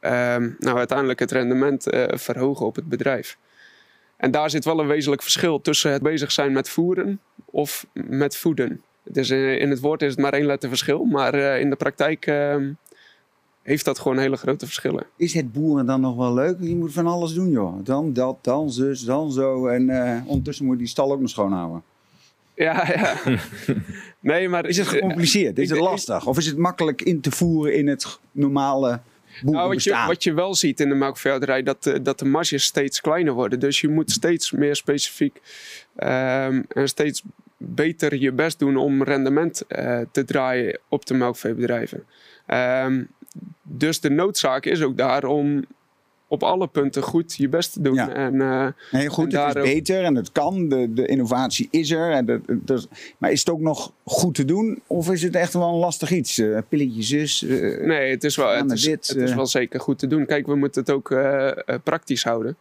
ehm, 0.00 0.50
nou, 0.58 0.78
uiteindelijk 0.78 1.18
het 1.18 1.32
rendement 1.32 1.82
verhogen 2.08 2.66
op 2.66 2.76
het 2.76 2.88
bedrijf. 2.88 3.38
En 4.16 4.30
daar 4.30 4.50
zit 4.50 4.64
wel 4.64 4.80
een 4.80 4.86
wezenlijk 4.86 5.22
verschil 5.22 5.60
tussen 5.60 5.92
het 5.92 6.02
bezig 6.02 6.32
zijn 6.32 6.52
met 6.52 6.68
voeren 6.68 7.20
of 7.44 7.86
met 7.92 8.36
voeden. 8.36 8.82
Dus 9.02 9.30
in 9.30 9.70
het 9.70 9.80
woord 9.80 10.02
is 10.02 10.10
het 10.10 10.18
maar 10.18 10.32
één 10.32 10.46
letter 10.46 10.68
verschil, 10.68 11.04
maar 11.04 11.34
eh, 11.34 11.60
in 11.60 11.70
de 11.70 11.76
praktijk 11.76 12.26
ehm, 12.26 12.72
heeft 13.62 13.84
dat 13.84 13.98
gewoon 13.98 14.18
hele 14.18 14.36
grote 14.36 14.64
verschillen. 14.64 15.06
Is 15.16 15.34
het 15.34 15.52
boeren 15.52 15.86
dan 15.86 16.00
nog 16.00 16.16
wel 16.16 16.34
leuk? 16.34 16.56
Je 16.60 16.76
moet 16.76 16.92
van 16.92 17.06
alles 17.06 17.34
doen, 17.34 17.50
joh. 17.50 17.84
Dan 17.84 18.12
dat, 18.12 18.38
dan 18.40 18.70
zus, 18.70 19.00
dan 19.00 19.32
zo. 19.32 19.66
En 19.66 19.90
eh, 19.90 20.20
ondertussen 20.26 20.64
moet 20.64 20.74
je 20.74 20.80
die 20.80 20.90
stal 20.90 21.12
ook 21.12 21.20
nog 21.20 21.30
schoonhouden. 21.30 21.82
Ja, 22.54 22.92
ja. 22.92 23.14
nee, 24.20 24.48
maar 24.48 24.66
Is 24.66 24.76
het 24.76 24.86
gecompliceerd? 24.86 25.58
Is 25.58 25.70
het 25.70 25.78
lastig? 25.78 26.26
Of 26.26 26.38
is 26.38 26.46
het 26.46 26.56
makkelijk 26.56 27.02
in 27.02 27.20
te 27.20 27.30
voeren 27.30 27.76
in 27.76 27.86
het 27.86 28.18
normale 28.32 29.00
Nou, 29.42 29.68
wat, 29.68 29.82
je, 29.82 30.04
wat 30.06 30.22
je 30.22 30.34
wel 30.34 30.54
ziet 30.54 30.80
in 30.80 30.88
de 30.88 30.94
melkveehouderij, 30.94 31.62
dat, 31.62 31.98
dat 32.02 32.18
de 32.18 32.24
marges 32.24 32.64
steeds 32.64 33.00
kleiner 33.00 33.32
worden. 33.32 33.60
Dus 33.60 33.80
je 33.80 33.88
moet 33.88 34.10
steeds 34.10 34.50
meer 34.50 34.76
specifiek 34.76 35.40
ehm, 35.96 36.62
en 36.68 36.88
steeds 36.88 37.22
beter 37.56 38.16
je 38.16 38.32
best 38.32 38.58
doen 38.58 38.76
om 38.76 39.02
rendement 39.02 39.66
eh, 39.66 40.00
te 40.12 40.24
draaien 40.24 40.78
op 40.88 41.06
de 41.06 41.14
melkveebedrijven. 41.14 42.04
Ehm, 42.46 43.02
dus 43.62 44.00
de 44.00 44.10
noodzaak 44.10 44.64
is 44.64 44.82
ook 44.82 44.96
daar 44.96 45.24
om 45.24 45.64
op 46.28 46.42
alle 46.42 46.66
punten 46.66 47.02
goed 47.02 47.34
je 47.36 47.48
best 47.48 47.72
te 47.72 47.80
doen. 47.80 47.94
Ja. 47.94 48.08
En, 48.14 48.40
eh, 48.40 48.66
Nee, 48.90 49.08
goed, 49.08 49.34
En 49.34 49.46
het 49.46 49.56
is 49.56 49.62
beter 49.62 50.02
en 50.04 50.14
het 50.14 50.32
kan. 50.32 50.68
De, 50.68 50.92
de 50.92 51.06
innovatie 51.06 51.68
is 51.70 51.90
er. 51.90 52.10
En 52.10 52.26
de, 52.26 52.40
de- 52.64 52.86
maar 53.18 53.30
is 53.32 53.38
het 53.40 53.50
ook 53.50 53.60
nog 53.60 53.92
goed 54.04 54.34
te 54.34 54.44
doen? 54.44 54.82
Of 54.86 55.10
is 55.10 55.22
het 55.22 55.34
echt 55.34 55.52
wel 55.52 55.68
een 55.68 55.78
lastig 55.78 56.10
iets? 56.10 56.38
Eh 56.38 56.58
pilletje 56.68 57.02
zus? 57.02 57.42
eh, 57.42 57.86
Nee, 57.86 58.10
het 58.10 58.24
is, 58.24 58.36
wel, 58.36 58.48
het, 58.56 58.70
is, 58.72 58.82
dit, 58.82 59.06
het 59.06 59.16
is 59.16 59.34
wel 59.34 59.46
zeker 59.46 59.80
goed 59.80 59.98
te 59.98 60.06
doen. 60.06 60.26
Kijk, 60.26 60.46
we 60.46 60.56
moeten 60.56 60.80
het 60.80 60.90
ook 60.90 61.08
praktisch 61.84 62.24
houden. 62.24 62.56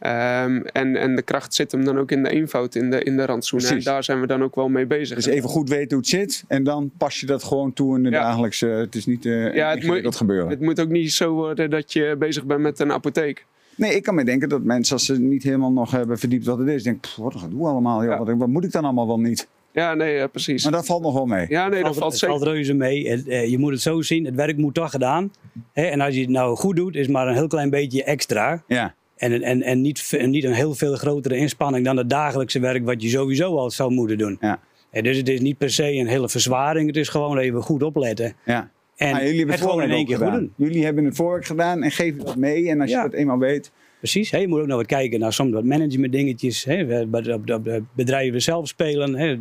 Ehm, 0.00 0.56
en, 0.72 0.96
en 0.96 1.16
de 1.16 1.22
kracht 1.22 1.54
zit 1.54 1.72
hem 1.72 1.84
dan 1.84 1.98
ook 1.98 2.10
in 2.10 2.22
de 2.22 2.28
eenvoud 2.30 2.74
in 2.74 2.90
de, 2.90 3.02
in 3.02 3.16
de 3.16 3.26
rantsoenen. 3.26 3.70
En 3.70 3.80
daar 3.80 4.04
zijn 4.04 4.20
we 4.20 4.26
dan 4.26 4.42
ook 4.42 4.54
wel 4.54 4.68
mee 4.68 4.86
bezig. 4.86 5.16
Dus 5.16 5.26
even 5.26 5.48
goed 5.48 5.68
weten 5.68 5.88
hoe 5.88 5.98
het 5.98 6.06
zit. 6.06 6.44
En 6.48 6.64
dan 6.64 6.90
pas 6.98 7.20
je 7.20 7.26
dat 7.26 7.42
gewoon 7.44 7.72
toe 7.72 7.96
in 7.96 8.02
de 8.02 8.10
Ja. 8.10 8.20
dagelijkse... 8.20 8.66
Het 8.66 8.94
is 8.94 9.06
niet 9.06 9.26
eh 9.26 9.54
Ja, 9.54 9.70
het 9.70 9.84
moet- 9.86 10.16
gebeuren. 10.16 10.48
Het 10.50 10.60
moet 10.60 10.80
ook 10.80 10.88
niet 10.88 11.12
zo 11.12 11.32
worden 11.32 11.70
dat 11.70 11.92
je 11.92 12.16
bezig 12.18 12.44
bent 12.44 12.60
met 12.60 12.80
een 12.80 12.92
apotheek. 12.92 13.46
Nee, 13.74 13.94
ik 13.94 14.02
kan 14.02 14.14
me 14.14 14.24
denken 14.24 14.48
dat 14.48 14.62
mensen, 14.62 14.94
als 14.94 15.04
ze 15.04 15.18
niet 15.20 15.42
helemaal 15.42 15.72
nog 15.72 15.90
hebben 15.90 16.18
verdiept 16.18 16.46
wat 16.46 16.58
het 16.58 16.68
is, 16.68 16.82
denken, 16.82 17.00
"Pff, 17.00 17.16
wat 17.16 17.36
gedoe 17.36 17.66
allemaal, 17.66 18.02
joh. 18.04 18.10
Ja. 18.12 18.18
Wat, 18.24 18.36
wat 18.36 18.48
moet 18.48 18.64
ik 18.64 18.72
dan 18.72 18.84
allemaal 18.84 19.06
wel 19.06 19.20
niet? 19.20 19.48
Ja, 19.72 19.94
nee, 19.94 20.28
precies. 20.28 20.62
Maar 20.62 20.72
dat 20.72 20.86
valt 20.86 21.02
nog 21.02 21.14
wel 21.14 21.26
mee. 21.26 21.46
Ja, 21.48 21.68
nee, 21.68 21.76
dat 21.78 21.86
valt, 21.86 21.98
valt 21.98 22.16
zeker. 22.16 22.36
valt 22.38 22.48
reuze 22.48 22.74
mee. 22.74 23.08
Het, 23.08 23.28
eh, 23.28 23.48
je 23.50 23.58
moet 23.58 23.72
het 23.72 23.80
zo 23.80 24.02
zien, 24.02 24.24
het 24.24 24.34
werk 24.34 24.56
moet 24.56 24.74
toch 24.74 24.90
gedaan. 24.90 25.32
Hè? 25.72 25.84
En 25.84 26.00
als 26.00 26.14
je 26.14 26.20
het 26.20 26.30
nou 26.30 26.56
goed 26.56 26.76
doet, 26.76 26.94
is 26.96 27.08
maar 27.08 27.28
een 27.28 27.34
heel 27.34 27.46
klein 27.46 27.70
beetje 27.70 28.04
extra. 28.04 28.62
Ja, 28.66 28.94
En, 29.20 29.42
en, 29.42 29.62
en 29.62 29.80
niet, 29.80 30.18
niet 30.26 30.44
een 30.44 30.52
heel 30.52 30.74
veel 30.74 30.96
grotere 30.96 31.36
inspanning 31.36 31.84
dan 31.84 31.96
het 31.96 32.10
dagelijkse 32.10 32.60
werk 32.60 32.84
wat 32.84 33.02
je 33.02 33.08
sowieso 33.08 33.56
al 33.56 33.70
zou 33.70 33.92
moeten 33.92 34.18
doen. 34.18 34.36
ja, 34.40 34.60
En 34.90 35.02
dus 35.04 35.16
het 35.16 35.28
is 35.28 35.40
niet 35.40 35.58
per 35.58 35.70
se 35.70 35.92
een 35.92 36.06
hele 36.06 36.28
verzwaring, 36.28 36.86
het 36.86 36.96
is 36.96 37.08
gewoon 37.08 37.38
even 37.38 37.62
goed 37.62 37.82
opletten. 37.82 38.34
ja. 38.44 38.70
En 38.96 39.08
jullie 39.08 39.26
hebben 39.26 39.38
het 39.54 39.60
het 39.60 39.70
gewoon 39.70 39.82
in 39.84 39.90
één 39.90 40.06
keer 40.06 40.16
goed 40.16 40.24
gedaan. 40.24 40.40
doen. 40.40 40.52
Jullie 40.68 40.84
hebben 40.84 41.04
het 41.04 41.14
voorwerk 41.16 41.44
gedaan 41.46 41.82
en 41.82 41.90
geven 41.90 42.24
dat 42.24 42.36
mee. 42.36 42.68
En 42.68 42.80
als 42.80 42.90
Ja. 42.90 43.02
je 43.02 43.10
dat 43.10 43.18
eenmaal 43.18 43.38
weet, 43.38 43.72
Precies, 43.98 44.30
hè? 44.30 44.38
je 44.38 44.48
moet 44.48 44.60
ook 44.60 44.66
nog 44.66 44.76
wat 44.76 44.86
kijken 44.86 45.20
naar 45.20 45.32
soms 45.32 45.52
wat 45.52 45.64
management 45.64 46.12
dingetjes. 46.12 46.64
Hè? 46.64 46.86
De 46.86 47.82
bedrijven 47.94 48.42
zelf 48.42 48.68
spelen. 48.68 49.14
Hè? 49.16 49.36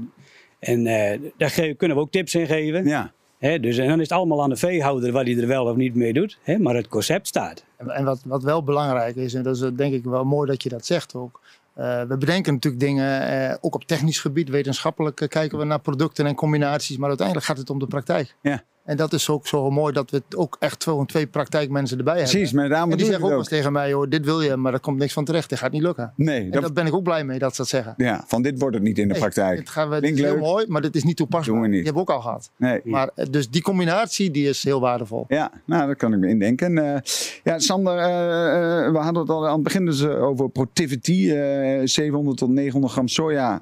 En 0.60 0.88
eh, 0.88 1.20
daar 1.38 1.74
kunnen 1.78 1.98
we 1.98 2.04
ook 2.04 2.12
tips 2.12 2.36
in 2.36 2.48
geven. 2.48 2.86
ja. 2.88 3.14
Dus, 3.40 3.78
en 3.78 3.88
dan 3.88 4.00
is 4.00 4.10
het 4.10 4.18
allemaal 4.18 4.44
aan 4.44 4.50
de 4.50 4.56
veehouder 4.56 5.12
wat 5.12 5.26
hij 5.26 5.38
er 5.38 5.48
wel 5.48 5.66
of 5.66 5.76
niet 5.76 5.96
mee 5.96 6.14
doet. 6.14 6.38
Maar 6.60 6.76
het 6.76 6.88
concept 6.88 7.28
staat. 7.28 7.64
En 7.78 7.90
en 7.90 8.06
wat, 8.06 8.22
wat 8.26 8.44
wel 8.44 8.64
belangrijk 8.64 9.16
is, 9.16 9.34
en 9.34 9.44
dat 9.44 9.56
is 9.56 9.62
eh, 9.62 9.70
denk 9.76 9.94
ik 9.94 10.04
wel 10.04 10.24
mooi 10.24 10.50
dat 10.50 10.64
je 10.64 10.70
dat 10.70 10.86
zegt 10.86 11.16
ook. 11.16 11.42
eh, 11.74 12.02
we 12.02 12.18
bedenken 12.18 12.54
natuurlijk 12.54 12.84
dingen, 12.84 13.22
eh, 13.28 13.56
ook 13.62 13.76
op 13.76 13.84
technisch 13.84 14.20
gebied, 14.20 14.50
wetenschappelijk 14.50 15.26
kijken 15.30 15.58
we 15.58 15.64
naar 15.64 15.80
producten 15.80 16.26
en 16.26 16.36
combinaties, 16.36 16.98
maar 16.98 17.08
uiteindelijk 17.08 17.48
gaat 17.48 17.58
het 17.58 17.70
om 17.70 17.80
de 17.80 17.88
praktijk. 17.88 18.36
Ja. 18.42 18.64
En 18.86 18.98
dat 18.98 19.14
is 19.14 19.30
ook 19.30 19.48
zo 19.48 19.70
mooi 19.72 19.94
dat 19.94 20.12
we 20.12 20.18
het 20.28 20.36
ook 20.38 20.58
echt 20.60 20.84
gewoon 20.84 21.06
twee 21.06 21.28
praktijkmensen 21.28 21.98
erbij 21.98 22.16
Precies, 22.16 22.34
hebben. 22.42 22.60
maar 22.60 22.70
daarom 22.70 22.92
En 22.92 22.98
die 22.98 23.06
zeggen 23.06 23.24
ook 23.24 23.30
wel 23.30 23.40
eens 23.40 23.48
tegen 23.48 23.72
mij, 23.72 23.94
hoor, 23.94 24.10
dit 24.10 24.26
wil 24.26 24.42
je, 24.42 24.56
maar 24.56 24.74
er 24.74 24.80
komt 24.80 24.98
niks 24.98 25.14
van 25.14 25.26
terecht, 25.26 25.50
dit 25.50 25.58
gaat 25.60 25.72
niet 25.72 25.82
lukken. 25.82 26.14
Nee, 26.16 26.44
En 26.44 26.52
dat, 26.52 26.62
daar 26.62 26.74
ben 26.74 26.86
ik 26.86 26.94
ook 26.94 27.04
blij 27.04 27.24
mee 27.24 27.40
dat 27.40 27.52
ze 27.52 27.58
dat 27.62 27.68
zeggen. 27.70 27.94
ja, 27.98 28.24
van 28.28 28.42
dit 28.42 28.60
wordt 28.60 28.76
het 28.76 28.84
niet 28.84 28.98
in 28.98 29.08
de 29.08 29.12
Nee, 29.14 29.22
praktijk. 29.22 29.58
Dit, 29.58 29.70
gaan 29.70 29.90
we, 29.90 30.02
dit 30.02 30.14
is 30.14 30.22
heel 30.22 30.32
leuk. 30.32 30.40
mooi, 30.42 30.66
maar 30.68 30.82
dit 30.82 30.96
is 30.96 31.04
niet 31.04 31.18
toepasbaar. 31.18 31.54
Doen 31.54 31.62
we 31.62 31.68
niet. 31.68 31.76
Die 31.76 31.84
hebben 31.86 32.06
we 32.06 32.10
ook 32.12 32.16
al 32.16 32.22
gehad. 32.22 32.52
Nee. 32.58 32.82
Maar, 32.84 33.10
eh, 33.16 33.26
dus 33.30 33.50
die 33.50 33.62
combinatie 33.62 34.32
die 34.32 34.50
is 34.50 34.64
heel 34.64 34.80
waardevol. 34.80 35.26
Ja, 35.28 35.52
nou, 35.66 35.86
daar 35.86 35.96
kan 35.96 36.14
ik 36.14 36.20
me 36.20 36.28
indenken. 36.28 36.78
Eh 36.94 37.00
ja, 37.44 37.60
Sander, 37.60 37.98
eh, 37.98 38.92
we 38.92 38.98
hadden 38.98 39.22
het 39.22 39.32
al 39.32 39.48
aan 39.48 39.54
het 39.54 39.64
begin 39.64 39.86
dus 39.86 40.06
over 40.06 40.50
Protivity. 40.50 41.32
eh 41.32 41.82
700 41.84 42.38
tot 42.38 42.50
900 42.50 42.94
gram 42.94 43.08
soja 43.08 43.62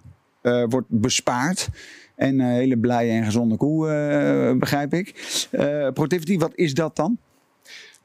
wordt 0.70 0.88
bespaard. 0.90 1.70
En 2.18 2.40
een 2.40 2.52
hele 2.54 2.78
blije 2.78 3.12
en 3.12 3.24
gezonde 3.24 3.58
koe, 3.58 3.90
eh, 3.90 4.58
begrijp 4.58 4.94
ik. 4.94 5.14
Eh 5.52 5.88
Protivity, 5.94 6.38
wat 6.38 6.52
is 6.56 6.74
dat 6.74 6.96
dan? 6.96 7.18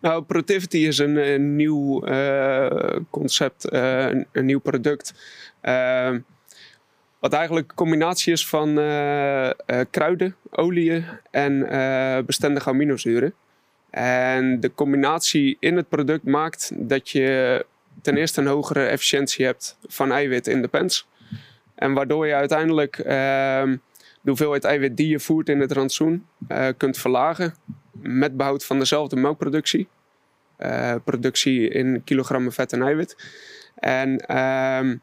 Nou, 0.00 0.22
Protivity 0.22 0.76
is 0.76 0.98
een, 0.98 1.18
eh, 1.18 1.38
nieuw 1.38 2.04
eh, 2.04 2.96
concept, 3.10 3.68
eh, 3.68 4.06
een, 4.32 4.44
nieuw 4.44 4.60
product. 4.60 5.14
Eh, 5.60 6.14
wat 7.18 7.32
eigenlijk 7.32 7.70
een 7.70 7.76
combinatie 7.76 8.32
is 8.32 8.46
van 8.48 8.78
eh, 8.78 9.48
eh, 9.48 9.54
kruiden, 9.90 10.36
oliën 10.50 11.04
en 11.30 11.68
eh, 11.68 12.24
bestendige 12.24 12.68
aminozuren. 12.68 13.34
En 13.90 14.60
de 14.60 14.74
combinatie 14.74 15.56
in 15.60 15.76
het 15.76 15.88
product 15.88 16.24
maakt 16.24 16.72
dat 16.74 17.08
je 17.08 17.66
ten 18.02 18.16
eerste 18.16 18.40
een 18.40 18.46
hogere 18.46 18.84
efficiëntie 18.86 19.44
hebt 19.44 19.78
van 19.86 20.12
eiwit 20.12 20.46
in 20.46 20.62
de 20.62 20.68
pens. 20.68 21.08
En 21.74 21.92
waardoor 21.92 22.26
je 22.26 22.34
uiteindelijk 22.34 22.98
ehm, 22.98 23.76
de 24.22 24.28
hoeveelheid 24.30 24.64
eiwit 24.64 24.96
die 24.96 25.08
je 25.08 25.20
voert 25.20 25.48
in 25.48 25.60
het 25.60 25.72
rantsoen 25.72 26.26
eh, 26.48 26.68
kunt 26.76 26.98
verlagen 26.98 27.54
met 27.92 28.36
behoud 28.36 28.64
van 28.64 28.78
dezelfde 28.78 29.16
melkproductie. 29.16 29.88
Eh, 30.56 30.94
productie 31.04 31.68
in 31.68 32.02
kilogrammen 32.04 32.52
vet 32.52 32.72
en 32.72 32.82
eiwit. 32.82 33.16
En 33.74 34.18
ehm, 34.26 34.96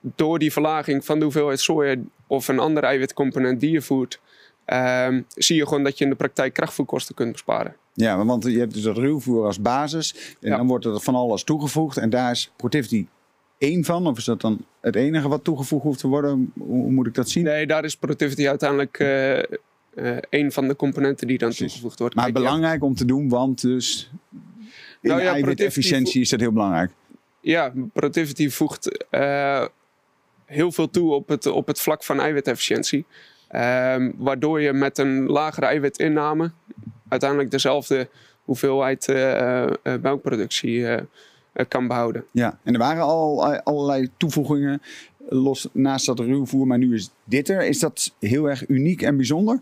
door 0.00 0.38
die 0.38 0.52
verlaging 0.52 1.04
van 1.04 1.18
de 1.18 1.24
hoeveelheid 1.24 1.60
soja 1.60 1.94
of 2.26 2.48
een 2.48 2.58
andere 2.58 2.86
eiwitcomponent 2.86 3.60
die 3.60 3.70
je 3.70 3.82
voert, 3.82 4.20
ehm, 4.64 5.22
zie 5.34 5.56
je 5.56 5.66
gewoon 5.66 5.84
dat 5.84 5.98
je 5.98 6.04
in 6.04 6.10
de 6.10 6.16
praktijk 6.16 6.52
krachtvoerkosten 6.52 7.14
kunt 7.14 7.32
besparen. 7.32 7.76
Ja, 7.94 8.24
want 8.24 8.44
je 8.44 8.58
hebt 8.58 8.74
dus 8.74 8.82
dat 8.82 8.96
ruwvoer 8.96 9.46
als 9.46 9.60
basis. 9.60 10.36
En 10.40 10.50
Ja. 10.50 10.56
dan 10.56 10.66
wordt 10.66 10.84
er 10.84 11.00
van 11.00 11.14
alles 11.14 11.44
toegevoegd. 11.44 11.96
En 11.96 12.10
daar 12.10 12.30
is 12.30 12.52
Protivity 12.56 13.06
één 13.62 13.84
van? 13.84 14.06
Of 14.06 14.18
is 14.18 14.24
dat 14.24 14.40
dan 14.40 14.64
het 14.80 14.96
enige 14.96 15.28
wat 15.28 15.44
toegevoegd 15.44 15.84
hoeft 15.84 15.98
te 15.98 16.08
worden? 16.08 16.52
Hoe, 16.58 16.90
moet 16.90 17.06
ik 17.06 17.14
dat 17.14 17.28
zien? 17.28 17.44
Nee, 17.44 17.66
daar 17.66 17.84
is 17.84 17.96
productivity 17.96 18.48
uiteindelijk 18.48 18.98
eh, 18.98 19.38
eh, 19.38 19.44
een 20.30 20.52
van 20.52 20.68
de 20.68 20.76
componenten 20.76 21.26
die 21.26 21.38
dan 21.38 21.48
Precies. 21.48 21.66
toegevoegd 21.66 21.98
wordt. 21.98 22.14
Maar 22.14 22.24
Kijk, 22.24 22.36
ja. 22.36 22.42
belangrijk 22.42 22.82
om 22.82 22.94
te 22.94 23.04
doen, 23.04 23.28
want 23.28 23.60
dus 23.60 24.10
in 24.30 25.08
Nou 25.08 25.22
ja, 25.22 25.32
eiwitefficiëntie 25.32 26.20
is 26.20 26.28
dat 26.28 26.40
heel 26.40 26.52
belangrijk. 26.52 26.90
Ja, 27.40 27.72
Productivity 27.92 28.48
voegt 28.48 29.06
eh, 29.10 29.66
heel 30.44 30.72
veel 30.72 30.90
toe 30.90 31.12
op 31.12 31.28
het, 31.28 31.46
op 31.46 31.66
het 31.66 31.80
vlak 31.80 32.04
van 32.04 32.20
eiwitefficiëntie. 32.20 33.04
Ehm, 33.48 34.10
waardoor 34.16 34.60
je 34.60 34.72
met 34.72 34.98
een 34.98 35.26
lagere 35.26 35.66
eiwitinname 35.66 36.52
uiteindelijk 37.08 37.50
dezelfde 37.50 38.08
hoeveelheid 38.44 39.08
eh, 39.08 39.62
eh, 39.62 39.72
melkproductie 40.02 40.86
eh, 40.86 40.92
eh, 40.94 41.00
kan 41.68 41.86
behouden. 41.86 42.24
Ja, 42.30 42.58
en 42.62 42.72
er 42.72 42.78
waren 42.78 43.02
al 43.02 43.52
eh, 43.52 43.58
allerlei 43.62 44.10
toevoegingen 44.16 44.82
los 45.28 45.68
naast 45.72 46.06
dat 46.06 46.18
ruwvoer, 46.18 46.66
maar 46.66 46.78
nu 46.78 46.94
is 46.94 47.10
dit 47.24 47.48
er. 47.48 47.62
Is 47.62 47.78
dat 47.78 48.14
heel 48.18 48.48
erg 48.48 48.68
uniek 48.68 49.02
en 49.02 49.16
bijzonder? 49.16 49.60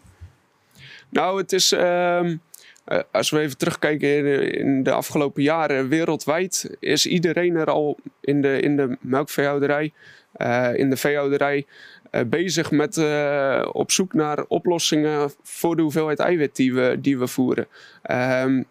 Nou, 1.09 1.39
het 1.39 1.53
is. 1.53 1.73
ehm, 1.73 2.37
eh, 2.85 2.99
als 3.13 3.31
we 3.31 3.41
even 3.41 3.59
terugkijken 3.59 4.17
in 4.17 4.25
de, 4.25 4.51
in 4.51 4.83
de 4.83 4.93
afgelopen 4.93 5.43
jaren, 5.43 5.89
wereldwijd 5.89 6.77
is 6.81 7.07
iedereen 7.07 7.57
er 7.57 7.71
al 7.71 7.97
in 8.21 8.43
de, 8.43 8.61
in 8.61 8.77
de 8.77 8.97
melkveehouderij, 9.01 9.93
eh, 10.33 10.75
in 10.75 10.91
de 10.91 10.97
veehouderij, 10.97 11.67
eh, 12.11 12.23
bezig 12.27 12.71
met 12.71 12.97
eh, 12.97 13.69
op 13.73 13.91
zoek 13.91 14.13
naar 14.13 14.45
oplossingen 14.49 15.33
voor 15.43 15.77
de 15.77 15.83
hoeveelheid 15.83 16.19
eiwit 16.19 16.57
die 16.57 16.75
we, 16.75 16.99
die 17.01 17.19
we 17.19 17.27
voeren. 17.27 17.67
Ehm, 18.03 18.63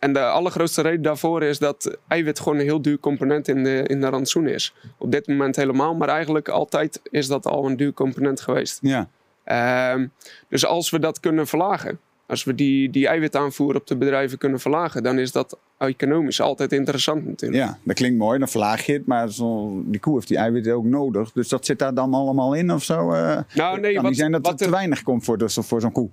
en 0.00 0.12
de 0.12 0.20
allergrootste 0.24 0.82
reden 0.82 1.02
daarvoor 1.02 1.42
is 1.42 1.58
dat 1.58 1.96
eiwit 2.08 2.40
gewoon 2.40 2.58
een 2.58 2.64
heel 2.64 2.82
duur 2.82 2.98
component 2.98 3.48
in 3.48 3.64
de, 3.64 3.82
in 3.86 4.00
de 4.00 4.08
rantsoen 4.08 4.46
is. 4.48 4.74
Op 4.98 5.10
dit 5.12 5.26
moment 5.26 5.56
helemaal, 5.56 5.94
maar 5.94 6.08
eigenlijk 6.08 6.48
altijd 6.48 7.00
is 7.10 7.26
dat 7.26 7.46
al 7.46 7.66
een 7.66 7.76
duur 7.76 7.92
component 7.92 8.40
geweest. 8.40 8.78
Ja, 8.82 9.08
Ehm, 9.44 10.06
dus 10.48 10.66
als 10.66 10.90
we 10.90 10.98
dat 10.98 11.20
kunnen 11.20 11.46
verlagen, 11.46 11.98
als 12.26 12.44
we 12.44 12.54
die, 12.54 12.90
die 12.90 13.06
eiwitaanvoer 13.08 13.74
op 13.74 13.86
de 13.86 13.96
bedrijven 13.96 14.38
kunnen 14.38 14.60
verlagen, 14.60 15.02
dan 15.02 15.18
is 15.18 15.32
dat 15.32 15.58
economisch 15.78 16.40
altijd 16.40 16.72
interessant 16.72 17.26
natuurlijk. 17.26 17.62
ja, 17.62 17.78
dat 17.84 17.96
klinkt 17.96 18.18
mooi, 18.18 18.38
dan 18.38 18.48
verlaag 18.48 18.86
je 18.86 18.92
het. 18.92 19.06
Maar 19.06 19.30
zo, 19.32 19.72
die 19.84 20.00
koe 20.00 20.14
heeft 20.14 20.28
die 20.28 20.36
eiwitten 20.36 20.74
ook 20.74 20.84
nodig. 20.84 21.32
Dus 21.32 21.48
dat 21.48 21.66
zit 21.66 21.78
daar 21.78 21.94
dan 21.94 22.14
allemaal 22.14 22.54
in 22.54 22.72
of 22.72 22.82
zo? 22.84 23.12
eh? 23.12 23.38
Nou, 23.54 23.80
nee, 23.80 23.92
kan 23.92 24.02
wat, 24.02 24.10
niet 24.10 24.20
zijn 24.20 24.32
dat 24.32 24.40
wat 24.40 24.50
het 24.50 24.58
te 24.58 24.64
er- 24.64 24.70
weinig 24.70 25.02
komt 25.02 25.24
voor, 25.24 25.38
dus, 25.38 25.58
voor 25.60 25.80
zo'n 25.80 25.92
koe. 25.92 26.08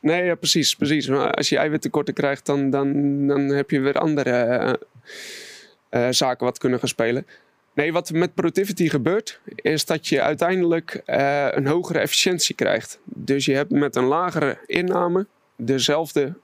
Nee 0.00 0.24
ja, 0.24 0.34
precies, 0.34 0.74
precies. 0.74 1.08
Maar 1.08 1.34
als 1.34 1.48
je 1.48 1.58
eiwittekorten 1.58 2.14
krijgt, 2.14 2.46
dan, 2.46 2.70
dan, 2.70 3.26
dan 3.26 3.40
heb 3.40 3.70
je 3.70 3.80
weer 3.80 3.98
andere 3.98 4.30
eh, 4.30 4.72
eh, 5.88 6.12
zaken 6.12 6.44
wat 6.44 6.58
kunnen 6.58 6.78
gaan 6.78 6.88
spelen. 6.88 7.26
Nee, 7.74 7.92
wat 7.92 8.10
met 8.10 8.34
productivity 8.34 8.88
gebeurt, 8.88 9.40
is 9.54 9.84
dat 9.84 10.06
je 10.06 10.22
uiteindelijk 10.22 11.02
eh, 11.04 11.48
een 11.50 11.66
hogere 11.66 11.98
efficiëntie 11.98 12.54
krijgt. 12.54 12.98
Dus 13.04 13.44
je 13.44 13.54
hebt 13.54 13.70
met 13.70 13.96
een 13.96 14.04
lagere 14.04 14.58
inname 14.66 15.26
dezelfde 15.56 16.34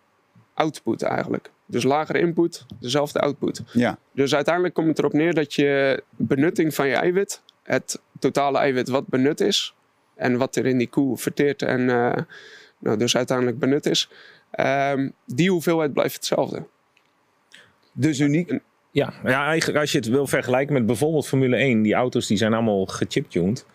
output 0.55 1.03
eigenlijk. 1.03 1.51
Dus 1.67 1.83
lagere 1.83 2.19
input, 2.19 2.67
dezelfde 2.81 3.21
output. 3.21 3.62
Ja, 3.73 3.99
Dus 4.12 4.35
uiteindelijk 4.35 4.75
komt 4.75 4.88
het 4.88 4.99
erop 4.99 5.12
neer 5.12 5.35
dat 5.35 5.55
je 5.55 6.03
benutting 6.11 6.75
van 6.75 6.88
je 6.88 6.95
eiwit, 6.95 7.43
het 7.62 8.01
totale 8.19 8.59
eiwit 8.59 8.88
wat 8.88 9.07
benut 9.07 9.40
is, 9.40 9.75
en 10.14 10.37
wat 10.37 10.57
er 10.57 10.67
in 10.67 10.79
die 10.79 10.88
koe 10.88 11.17
verteerd 11.17 11.62
en 11.62 11.88
nou, 12.85 12.99
dus 12.99 13.16
uiteindelijk 13.16 13.59
benut 13.59 13.87
is, 13.87 14.11
ehm, 14.51 15.09
die 15.27 15.51
hoeveelheid 15.51 15.92
blijft 15.92 16.14
hetzelfde. 16.14 16.66
dus 17.92 18.20
uniek. 18.20 18.59
Ja, 18.90 19.12
ja, 19.25 19.47
eigenlijk 19.47 19.81
als 19.81 19.92
je 19.92 19.99
het 19.99 20.09
wil 20.09 20.27
vergelijken 20.27 20.75
met 20.75 20.87
bijvoorbeeld 20.87 21.27
Formule 21.27 21.57
1, 21.57 21.83
die 21.83 21.94
auto's 21.94 22.27
die 22.27 22.37
zijn 22.37 22.55
allemaal 22.55 22.87
gechiptuned. 22.87 23.66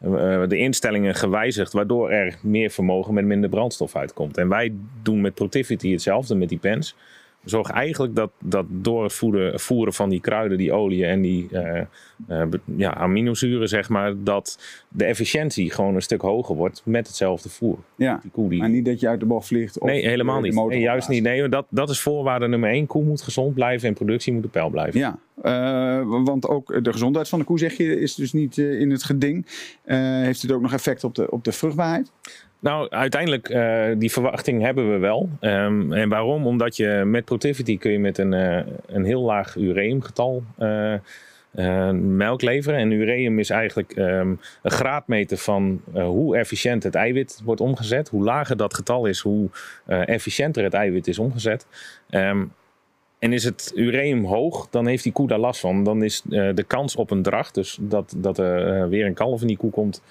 Eh, 0.00 0.42
de 0.48 0.56
instellingen 0.56 1.14
gewijzigd, 1.14 1.72
waardoor 1.72 2.10
er 2.10 2.38
meer 2.42 2.70
vermogen 2.70 3.14
met 3.14 3.24
minder 3.24 3.50
brandstof 3.50 3.96
uitkomt. 3.96 4.36
En 4.36 4.48
wij 4.48 4.72
doen 5.02 5.20
met 5.20 5.34
Protivity 5.34 5.90
hetzelfde 5.90 6.34
met 6.34 6.48
die 6.48 6.58
pens. 6.58 6.96
We 7.42 7.48
zorgen 7.48 7.74
eigenlijk 7.74 8.14
dat, 8.14 8.30
dat 8.38 8.66
door 8.68 9.02
het 9.02 9.12
voeden, 9.12 9.60
voeren 9.60 9.92
van 9.92 10.08
die 10.08 10.20
kruiden, 10.20 10.58
die 10.58 10.72
olie 10.72 11.06
en 11.06 11.20
die 11.20 11.48
eh, 11.50 11.80
eh, 12.28 12.48
ja, 12.76 12.94
aminozuren, 12.94 13.68
zeg 13.68 13.88
maar, 13.88 14.14
dat 14.22 14.58
de 14.88 15.04
efficiëntie 15.04 15.70
gewoon 15.70 15.94
een 15.94 16.02
stuk 16.02 16.20
hoger 16.20 16.56
wordt 16.56 16.82
met 16.84 17.06
hetzelfde 17.06 17.48
voer. 17.48 17.78
Ja, 17.96 18.18
Die 18.22 18.30
koe 18.30 18.48
die... 18.48 18.58
maar 18.58 18.68
niet 18.68 18.84
dat 18.84 19.00
je 19.00 19.08
uit 19.08 19.20
de 19.20 19.26
bocht 19.26 19.46
vliegt. 19.46 19.78
Of 19.78 19.88
Nee, 19.88 20.06
helemaal 20.06 20.40
niet. 20.40 20.54
Nee, 20.54 20.80
juist 20.80 21.08
niet. 21.08 21.22
Nee, 21.22 21.48
dat, 21.48 21.66
dat 21.68 21.90
is 21.90 22.00
voorwaarde 22.00 22.48
nummer 22.48 22.70
één. 22.70 22.86
Koe 22.86 23.04
moet 23.04 23.22
gezond 23.22 23.54
blijven 23.54 23.88
en 23.88 23.94
productie 23.94 24.32
moet 24.32 24.44
op 24.44 24.52
peil 24.52 24.70
blijven. 24.70 25.00
Ja, 25.00 25.18
eh, 25.42 26.24
want 26.24 26.48
ook 26.48 26.84
de 26.84 26.92
gezondheid 26.92 27.28
van 27.28 27.38
de 27.38 27.44
koe, 27.44 27.58
zeg 27.58 27.76
je, 27.76 28.00
is 28.00 28.14
dus 28.14 28.32
niet 28.32 28.58
in 28.58 28.90
het 28.90 29.02
geding. 29.02 29.46
Heeft 29.84 30.42
het 30.42 30.52
ook 30.52 30.62
nog 30.62 30.72
effect 30.72 31.04
op 31.04 31.14
de, 31.14 31.30
op 31.30 31.44
de 31.44 31.52
vruchtbaarheid? 31.52 32.10
Nou, 32.62 32.90
uiteindelijk, 32.90 33.48
eh, 33.48 33.84
die 33.98 34.12
verwachting 34.12 34.62
hebben 34.62 34.92
we 34.92 34.98
wel. 34.98 35.28
Ehm, 35.40 35.92
en 35.92 36.08
waarom? 36.08 36.46
Omdat 36.46 36.76
je 36.76 37.02
met 37.06 37.24
Protivity 37.24 37.78
kun 37.78 37.92
je 37.92 37.98
met 37.98 38.18
een, 38.18 38.32
eh, 38.32 38.66
een 38.86 39.04
heel 39.04 39.22
laag 39.22 39.56
ureumgetal 39.56 40.42
eh, 40.58 41.90
melk 41.90 42.42
leveren. 42.42 42.78
En 42.78 42.90
ureum 42.90 43.38
is 43.38 43.50
eigenlijk 43.50 43.92
ehm, 43.92 44.34
een 44.62 44.70
graadmeter 44.70 45.36
van 45.36 45.80
hoe 45.92 46.36
efficiënt 46.36 46.82
het 46.82 46.94
eiwit 46.94 47.40
wordt 47.44 47.60
omgezet. 47.60 48.08
Hoe 48.08 48.24
lager 48.24 48.56
dat 48.56 48.74
getal 48.74 49.06
is, 49.06 49.20
hoe 49.20 49.48
efficiënter 49.86 50.62
het 50.62 50.74
eiwit 50.74 51.06
is 51.06 51.18
omgezet. 51.18 51.66
Ehm, 52.10 52.44
en 53.18 53.32
is 53.32 53.44
het 53.44 53.72
ureum 53.74 54.24
hoog, 54.24 54.68
dan 54.70 54.86
heeft 54.86 55.02
die 55.02 55.12
koe 55.12 55.28
daar 55.28 55.38
last 55.38 55.60
van. 55.60 55.84
Dan 55.84 56.02
is 56.02 56.22
de 56.28 56.64
kans 56.66 56.96
op 56.96 57.10
een 57.10 57.22
dracht, 57.22 57.54
dus 57.54 57.78
dat, 57.80 58.14
dat 58.16 58.38
er 58.38 58.88
weer 58.88 59.06
een 59.06 59.14
kalf 59.14 59.40
in 59.40 59.46
die 59.46 59.56
koe 59.56 59.70
komt, 59.70 60.02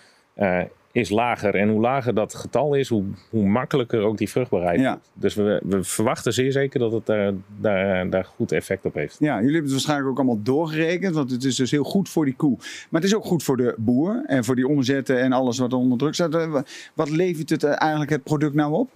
is 0.91 1.09
lager. 1.09 1.55
En 1.55 1.69
hoe 1.69 1.81
lager 1.81 2.13
dat 2.13 2.33
getal 2.35 2.73
is, 2.75 2.89
hoe, 2.89 3.03
hoe 3.29 3.45
makkelijker 3.47 4.01
ook 4.01 4.17
die 4.17 4.29
vruchtbaarheid 4.29 4.79
Ja. 4.79 4.99
Dus 5.13 5.35
we, 5.35 5.61
we 5.63 5.83
verwachten 5.83 6.33
zeer 6.33 6.51
zeker 6.51 6.79
dat 6.79 6.91
het 6.91 7.05
daar, 7.05 7.33
daar, 7.59 8.09
daar 8.09 8.25
goed 8.25 8.51
effect 8.51 8.85
op 8.85 8.93
heeft. 8.93 9.15
Ja, 9.19 9.33
jullie 9.35 9.43
hebben 9.43 9.61
het 9.63 9.71
waarschijnlijk 9.71 10.09
ook 10.09 10.17
allemaal 10.17 10.39
doorgerekend, 10.43 11.15
want 11.15 11.31
het 11.31 11.43
is 11.43 11.55
dus 11.55 11.71
heel 11.71 11.83
goed 11.83 12.09
voor 12.09 12.25
die 12.25 12.35
koe. 12.35 12.55
Maar 12.89 13.01
het 13.01 13.09
is 13.09 13.15
ook 13.15 13.25
goed 13.25 13.43
voor 13.43 13.57
de 13.57 13.75
boer 13.77 14.23
en 14.25 14.43
voor 14.43 14.55
die 14.55 14.67
omzetten 14.67 15.19
en 15.21 15.31
alles 15.31 15.57
wat 15.57 15.71
er 15.71 15.77
onder 15.77 15.97
druk 15.97 16.13
staat. 16.13 16.35
Eh, 16.35 16.45
wa- 16.51 16.63
Wat 16.93 17.09
levert 17.09 17.49
het 17.49 17.63
eh, 17.63 17.81
eigenlijk 17.81 18.11
het 18.11 18.23
product 18.23 18.53
nou 18.55 18.73
op? 18.73 18.89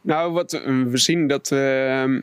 Nou, 0.00 0.32
wat 0.32 0.52
we 0.52 0.84
we 0.90 0.96
zien 0.96 1.26
dat 1.26 1.50
ehm, 1.52 2.20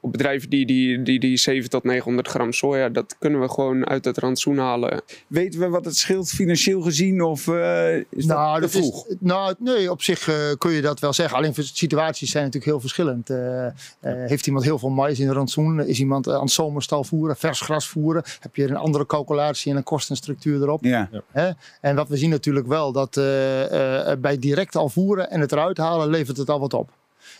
op 0.00 0.12
bedrijven 0.12 0.50
die, 0.50 0.66
die, 0.66 1.02
die, 1.02 1.20
die 1.20 1.36
7 1.36 1.70
tot 1.70 1.84
900 1.84 2.28
gram 2.28 2.52
soja, 2.52 2.88
dat 2.88 3.16
kunnen 3.18 3.40
we 3.40 3.48
gewoon 3.48 3.86
uit 3.86 4.04
het 4.04 4.18
rantsoen 4.18 4.58
halen. 4.58 5.02
Weten 5.26 5.60
we 5.60 5.68
wat 5.68 5.84
het 5.84 5.96
scheelt 5.96 6.30
financieel 6.30 6.80
gezien 6.80 7.22
of 7.22 7.48
eh, 7.48 7.96
is 7.96 8.26
dat 8.26 8.60
te 8.60 8.68
vroeg? 8.68 9.06
Is, 9.06 9.14
nou, 9.18 9.54
nee, 9.58 9.90
op 9.90 10.02
zich 10.02 10.28
eh, 10.28 10.34
kun 10.58 10.72
je 10.72 10.80
dat 10.80 11.00
wel 11.00 11.12
zeggen. 11.12 11.36
Alleen 11.36 11.54
situaties 11.54 12.30
zijn 12.30 12.44
natuurlijk 12.44 12.72
heel 12.72 12.80
verschillend. 12.80 13.30
Eh, 13.30 13.66
eh, 13.66 13.72
heeft 14.00 14.46
iemand 14.46 14.64
heel 14.64 14.78
veel 14.78 14.90
mais 14.90 15.20
in 15.20 15.26
de 15.26 15.32
rantsoen? 15.32 15.86
Is 15.86 15.98
iemand 15.98 16.28
aan 16.28 16.40
het 16.40 16.50
zomerstal 16.50 17.04
voeren, 17.04 17.36
vers 17.36 17.60
gras 17.60 17.88
voeren? 17.88 18.22
Heb 18.40 18.56
je 18.56 18.68
een 18.68 18.76
andere 18.76 19.06
calculatie 19.06 19.70
en 19.70 19.76
een 19.76 19.82
kostenstructuur 19.82 20.62
erop? 20.62 20.84
Ja, 20.84 21.08
Hè? 21.30 21.50
En 21.80 21.96
wat 21.96 22.08
we 22.08 22.16
zien 22.16 22.30
natuurlijk 22.30 22.66
wel, 22.66 22.92
dat 22.92 23.16
eh, 23.16 24.10
eh, 24.10 24.18
bij 24.18 24.38
direct 24.38 24.76
al 24.76 24.88
voeren 24.88 25.30
en 25.30 25.40
het 25.40 25.52
eruit 25.52 25.76
halen, 25.76 26.08
levert 26.08 26.36
het 26.36 26.50
al 26.50 26.60
wat 26.60 26.74
op. 26.74 26.90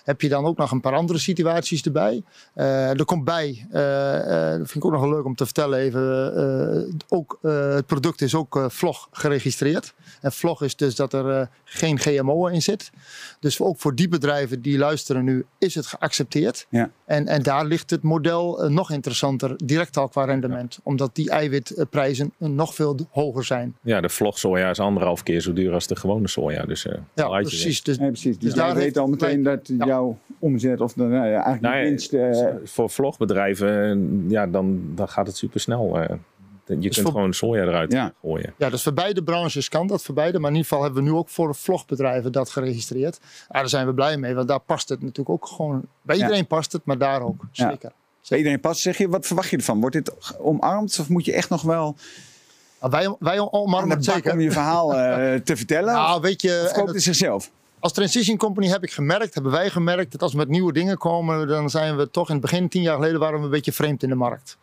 Heb 0.04 0.20
je 0.20 0.28
dan 0.28 0.44
ook 0.44 0.56
nog 0.56 0.70
een 0.70 0.80
paar 0.80 0.94
andere 0.94 1.18
situaties 1.18 1.82
erbij? 1.82 2.22
Eh, 2.54 2.88
er 2.90 3.04
komt 3.04 3.24
bij, 3.24 3.66
eh, 3.70 4.52
eh, 4.52 4.58
dat 4.58 4.70
vind 4.70 4.74
ik 4.74 4.84
ook 4.84 4.92
nog 4.92 5.00
wel 5.00 5.10
leuk 5.10 5.24
om 5.24 5.34
te 5.34 5.44
vertellen 5.44 5.78
even, 5.78 6.34
eh, 6.88 6.94
ook, 7.08 7.38
eh, 7.42 7.74
het 7.74 7.86
product 7.86 8.20
is 8.20 8.34
ook 8.34 8.56
eh, 8.56 8.64
vlog 8.68 9.08
geregistreerd. 9.12 9.94
En 10.20 10.32
vlog 10.32 10.62
is 10.62 10.76
dus 10.76 10.94
dat 10.94 11.12
er 11.12 11.30
eh, 11.30 11.46
geen 11.64 11.98
GMO 11.98 12.46
in 12.46 12.62
zit. 12.62 12.90
Dus 13.40 13.60
ook 13.60 13.78
voor 13.78 13.94
die 13.94 14.08
bedrijven 14.08 14.62
die 14.62 14.78
luisteren 14.78 15.24
nu, 15.24 15.44
is 15.58 15.74
het 15.74 15.86
geaccepteerd. 15.86 16.66
Ja. 16.68 16.90
En, 17.04 17.26
en 17.26 17.42
daar 17.42 17.64
ligt 17.64 17.90
het 17.90 18.02
model 18.02 18.68
nog 18.70 18.90
interessanter, 18.90 19.52
direct 19.64 19.96
al 19.96 20.08
qua 20.08 20.24
rendement. 20.24 20.78
Omdat 20.82 21.14
die 21.14 21.30
eiwitprijzen 21.30 22.32
nog 22.38 22.74
veel 22.74 22.96
hoger 23.10 23.44
zijn. 23.44 23.76
Ja, 23.82 24.00
de 24.00 24.08
vlogsoja 24.08 24.70
is 24.70 24.78
anderhalf 24.80 25.22
keer 25.22 25.40
zo 25.40 25.52
duur 25.52 25.72
als 25.72 25.86
de 25.86 25.96
gewone 25.96 26.28
soja. 26.28 26.62
Dus, 26.64 26.86
eh, 26.86 26.98
Ja, 27.14 27.28
precies. 27.28 27.82
Dus 27.82 27.98
nee, 27.98 28.08
precies. 28.08 28.38
Dus 28.38 28.54
daar 28.54 28.74
weet 28.74 28.98
al 28.98 29.06
meteen 29.06 29.42
dat 29.42 29.68
Ja. 29.78 29.89
Jouw 29.90 30.18
omzet 30.38 30.81
of 30.81 30.92
de, 30.92 31.03
nou 31.03 31.26
ja, 31.26 31.33
eigenlijk 31.33 31.61
Nou 31.61 31.76
ja, 31.76 31.83
winst... 31.83 32.12
eh, 32.12 32.46
Voor 32.64 32.90
vlogbedrijven, 32.90 34.24
ja, 34.29 34.46
dan, 34.46 34.81
dan 34.94 35.09
gaat 35.09 35.26
het 35.26 35.37
super 35.37 35.61
snel. 35.61 35.98
je 35.98 36.76
kunt 36.81 36.94
voor- 36.98 37.11
gewoon 37.11 37.33
soja 37.33 37.62
eruit 37.62 37.92
Ja. 37.92 38.12
gooien. 38.22 38.55
Ja, 38.59 38.70
dus 38.70 38.83
voor 38.83 38.92
beide 38.92 39.22
branches 39.22 39.68
kan 39.68 39.87
dat, 39.87 40.03
voor 40.03 40.14
beide. 40.14 40.38
Maar 40.38 40.50
in 40.50 40.57
ieder 40.57 40.68
geval 40.70 40.85
hebben 40.85 41.05
we 41.05 41.11
nu 41.11 41.16
ook 41.16 41.29
voor 41.29 41.55
vlogbedrijven 41.55 42.33
dat 42.33 42.50
geregistreerd. 42.50 43.18
Ja, 43.22 43.59
daar 43.59 43.68
zijn 43.68 43.87
we 43.87 43.94
blij 43.94 44.16
mee, 44.16 44.35
want 44.35 44.48
daar 44.48 44.61
past 44.61 44.88
het 44.88 45.00
natuurlijk 45.03 45.29
ook 45.31 45.46
gewoon. 45.46 45.83
Bij 46.03 46.16
Ja. 46.16 46.22
iedereen 46.22 46.46
past 46.46 46.72
het, 46.72 46.85
maar 46.85 46.98
daar 46.98 47.22
ook. 47.22 47.44
Ja. 47.53 47.68
Zeker. 47.70 47.92
bij 48.29 48.38
iedereen 48.38 48.61
past, 48.61 48.81
zeg 48.81 48.98
je, 48.98 49.09
wat 49.09 49.26
verwacht 49.26 49.50
je 49.50 49.57
ervan? 49.57 49.81
Wordt 49.81 49.94
dit 49.96 50.37
omarmd 50.38 50.98
of 51.00 51.09
moet 51.09 51.24
je 51.24 51.33
echt 51.33 51.48
nog 51.50 51.62
wel 51.62 51.96
Maar 52.81 52.90
wij, 52.90 53.16
wij 53.18 53.38
omarmen 53.50 53.88
de 53.88 53.94
het 53.96 54.05
bak 54.07 54.14
zeker. 54.14 54.33
om 54.33 54.40
je 54.40 54.50
verhaal 54.50 54.94
eh, 54.94 55.35
te 55.40 55.57
vertellen? 55.57 55.94
Nou, 56.03 56.20
weet 56.20 56.42
je, 56.42 56.61
of 56.64 56.68
en 56.68 56.74
koopt 56.74 56.87
dat- 56.87 56.94
het 56.94 57.05
zichzelf? 57.05 57.50
Als 57.80 57.92
Transition 57.92 58.36
Company 58.36 58.68
heb 58.68 58.82
ik 58.82 58.92
gemerkt, 58.92 59.34
hebben 59.34 59.52
wij 59.52 59.70
gemerkt, 59.70 60.12
dat 60.12 60.22
als 60.22 60.32
we 60.32 60.38
met 60.38 60.48
nieuwe 60.48 60.72
dingen 60.72 60.98
komen, 60.98 61.48
dan 61.48 61.70
zijn 61.70 61.96
we 61.96 62.10
toch 62.10 62.28
in 62.28 62.32
het 62.32 62.42
begin, 62.42 62.68
tien 62.68 62.82
jaar 62.82 62.94
geleden, 62.94 63.20
waren 63.20 63.38
we 63.38 63.44
een 63.44 63.50
beetje 63.50 63.72
vreemd 63.72 64.02
in 64.02 64.08
de 64.08 64.14
markt. 64.14 64.56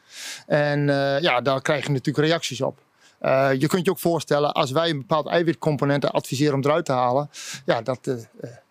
En 0.45 0.89
eh, 0.89 1.21
ja, 1.21 1.41
daar 1.41 1.61
krijg 1.61 1.85
je 1.85 1.91
natuurlijk 1.91 2.27
reacties 2.27 2.61
op. 2.61 2.79
Eh, 3.19 3.49
je 3.57 3.67
kunt 3.67 3.85
je 3.85 3.91
ook 3.91 3.99
voorstellen, 3.99 4.53
als 4.53 4.71
wij 4.71 4.89
een 4.89 4.97
bepaald 4.97 5.27
eiwitcomponenten 5.27 6.11
adviseren 6.11 6.53
om 6.53 6.63
eruit 6.63 6.85
te 6.85 6.91
halen, 6.91 7.29
ja, 7.65 7.81
dat 7.81 7.99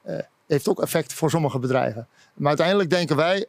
eh, 0.03 0.19
heeft 0.47 0.69
ook 0.69 0.83
effect 0.83 1.13
voor 1.13 1.31
sommige 1.31 1.59
bedrijven. 1.59 2.09
Maar 2.35 2.49
uiteindelijk 2.49 2.91
denken 2.91 3.17
wij 3.17 3.47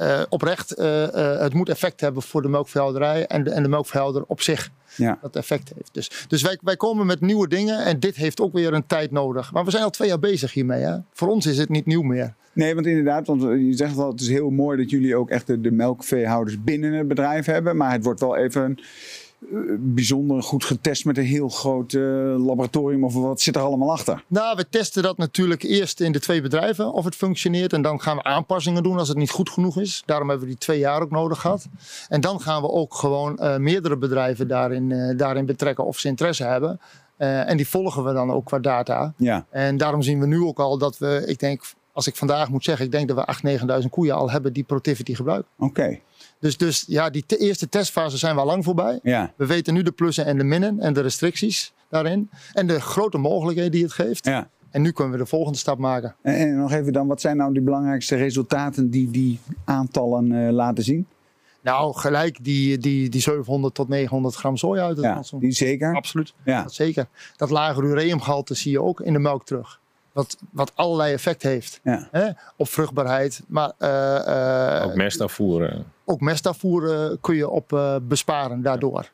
eh, 0.00 0.22
oprecht, 0.28 0.74
eh, 0.74 1.32
eh, 1.34 1.40
het 1.40 1.54
moet 1.54 1.68
effect 1.68 2.00
hebben 2.00 2.22
voor 2.22 2.42
de 2.42 2.48
melkveehouderij 2.48 3.26
en 3.26 3.44
de, 3.44 3.50
en 3.50 3.62
de 3.62 3.68
melkveehouder 3.68 4.24
op 4.26 4.40
zich. 4.40 4.70
Ja. 4.96 5.18
Dat 5.22 5.36
effect 5.36 5.72
heeft. 5.74 5.94
Dus, 5.94 6.24
dus 6.28 6.42
wij, 6.42 6.58
wij 6.62 6.76
komen 6.76 7.06
met 7.06 7.20
nieuwe 7.20 7.48
dingen 7.48 7.84
en 7.84 8.00
dit 8.00 8.16
heeft 8.16 8.40
ook 8.40 8.52
weer 8.52 8.72
een 8.72 8.86
tijd 8.86 9.10
nodig. 9.10 9.52
Maar 9.52 9.64
we 9.64 9.70
zijn 9.70 9.82
al 9.82 9.90
twee 9.90 10.08
jaar 10.08 10.18
bezig 10.18 10.52
hiermee. 10.52 10.82
Hè? 10.82 10.96
Voor 11.12 11.28
ons 11.28 11.46
is 11.46 11.58
het 11.58 11.68
niet 11.68 11.86
nieuw 11.86 12.02
meer. 12.02 12.34
Nee, 12.52 12.74
want 12.74 12.86
inderdaad, 12.86 13.26
want 13.26 13.42
je 13.42 13.72
zegt 13.72 13.96
wel, 13.96 14.10
het 14.10 14.20
is 14.20 14.28
heel 14.28 14.50
mooi 14.50 14.76
dat 14.76 14.90
jullie 14.90 15.16
ook 15.16 15.30
echt 15.30 15.46
de, 15.46 15.60
de 15.60 15.70
melkveehouders 15.70 16.62
binnen 16.64 16.92
het 16.92 17.08
bedrijf 17.08 17.46
hebben. 17.46 17.76
Maar 17.76 17.92
het 17.92 18.04
wordt 18.04 18.20
wel 18.20 18.36
even 18.36 18.78
bijzonder 19.78 20.42
goed 20.42 20.64
getest 20.64 21.04
met 21.04 21.18
een 21.18 21.24
heel 21.24 21.48
groot 21.48 21.92
eh, 21.92 22.00
laboratorium 22.46 23.04
of 23.04 23.14
wat 23.14 23.40
zit 23.40 23.56
er 23.56 23.62
allemaal 23.62 23.92
achter? 23.92 24.24
Nou, 24.26 24.56
we 24.56 24.68
testen 24.68 25.02
dat 25.02 25.16
natuurlijk 25.16 25.62
eerst 25.62 26.00
in 26.00 26.12
de 26.12 26.20
twee 26.20 26.42
bedrijven 26.42 26.92
of 26.92 27.04
het 27.04 27.14
functioneert. 27.14 27.72
En 27.72 27.82
dan 27.82 28.00
gaan 28.00 28.16
we 28.16 28.22
aanpassingen 28.22 28.82
doen 28.82 28.98
als 28.98 29.08
het 29.08 29.16
niet 29.16 29.30
goed 29.30 29.50
genoeg 29.50 29.80
is. 29.80 30.02
Daarom 30.06 30.28
hebben 30.28 30.46
we 30.46 30.52
die 30.52 30.62
twee 30.62 30.78
jaar 30.78 31.02
ook 31.02 31.10
nodig 31.10 31.40
gehad. 31.40 31.68
En 32.08 32.20
dan 32.20 32.40
gaan 32.40 32.62
we 32.62 32.68
ook 32.68 32.94
gewoon 32.94 33.38
eh, 33.38 33.56
meerdere 33.56 33.96
bedrijven 33.96 34.48
daarin, 34.48 34.92
eh, 34.92 35.16
daarin 35.16 35.46
betrekken 35.46 35.84
of 35.84 35.98
ze 35.98 36.08
interesse 36.08 36.44
hebben. 36.44 36.80
En 37.16 37.56
die 37.56 37.68
volgen 37.68 38.04
we 38.04 38.12
dan 38.12 38.30
ook 38.32 38.44
qua 38.44 38.58
data. 38.58 39.12
Ja, 39.16 39.46
En 39.50 39.76
daarom 39.76 40.02
zien 40.02 40.20
we 40.20 40.26
nu 40.26 40.42
ook 40.42 40.58
al 40.58 40.78
dat 40.78 40.98
we, 40.98 41.22
ik 41.26 41.38
denk, 41.38 41.62
als 41.92 42.06
ik 42.06 42.16
vandaag 42.16 42.48
moet 42.48 42.64
zeggen, 42.64 42.84
ik 42.84 42.92
denk 42.92 43.08
dat 43.08 43.16
we 43.16 43.56
8.000, 43.58 43.60
9.000 43.82 43.90
koeien 43.90 44.14
al 44.14 44.30
hebben 44.30 44.52
die 44.52 44.62
Protivity 44.62 45.14
gebruiken. 45.14 45.48
oké. 45.58 45.98
Dus, 46.40 46.56
dus 46.56 46.84
ja, 46.86 47.10
die 47.10 47.24
te- 47.26 47.36
eerste 47.36 47.68
testfase 47.68 48.18
zijn 48.18 48.34
we 48.34 48.40
al 48.40 48.46
lang 48.46 48.64
voorbij. 48.64 48.98
Ja, 49.02 49.32
We 49.36 49.46
weten 49.46 49.74
nu 49.74 49.82
de 49.82 49.90
plussen 49.92 50.24
en 50.26 50.38
de 50.38 50.44
minnen 50.44 50.80
en 50.80 50.92
de 50.92 51.00
restricties 51.00 51.72
daarin. 51.88 52.30
En 52.52 52.66
de 52.66 52.80
grote 52.80 53.18
mogelijkheden 53.18 53.72
die 53.72 53.82
het 53.82 53.92
geeft. 53.92 54.24
ja. 54.24 54.48
En 54.70 54.82
nu 54.82 54.90
kunnen 54.92 55.12
we 55.12 55.18
de 55.18 55.26
volgende 55.26 55.58
stap 55.58 55.78
maken. 55.78 56.14
En, 56.22 56.34
en 56.34 56.56
nog 56.56 56.72
even 56.72 56.92
dan, 56.92 57.06
wat 57.06 57.20
zijn 57.20 57.36
nou 57.36 57.52
de 57.54 57.60
belangrijkste 57.60 58.16
resultaten 58.16 58.90
die 58.90 59.10
die 59.10 59.38
aantallen 59.64 60.46
eh, 60.46 60.52
laten 60.52 60.84
zien? 60.84 61.06
Nou, 61.60 61.94
gelijk 61.94 62.44
die, 62.44 62.78
die, 62.78 63.08
die 63.08 63.20
700 63.20 63.74
tot 63.74 63.88
900 63.88 64.34
gram 64.34 64.56
soja 64.56 64.82
uit 64.84 64.96
het 64.96 65.04
Ja, 65.04 65.12
rantsoen. 65.12 65.40
die 65.40 65.52
zeker. 65.52 65.94
Absoluut, 65.96 66.34
Ja, 66.44 66.62
dat 66.62 66.72
zeker. 66.74 67.06
Dat 67.36 67.50
lage 67.50 67.82
ureumgehalte 67.82 68.54
zie 68.54 68.70
je 68.70 68.82
ook 68.82 69.00
in 69.00 69.12
de 69.12 69.18
melk 69.18 69.44
terug. 69.46 69.80
Wat, 70.12 70.36
wat 70.50 70.72
allerlei 70.74 71.12
effect 71.12 71.42
heeft 71.42 71.80
ja. 71.84 72.08
hè? 72.10 72.28
op 72.56 72.68
vruchtbaarheid. 72.68 73.42
Maar, 73.46 73.72
eh, 73.78 74.76
eh, 74.80 74.84
Ook 74.86 74.94
mestafvoer. 74.94 75.84
Ook 76.04 76.20
mestafvoer 76.20 76.90
eh, 76.92 77.16
kun 77.20 77.36
je 77.36 77.48
op 77.48 77.72
eh, 77.72 77.96
besparen 78.02 78.62
daardoor. 78.62 79.10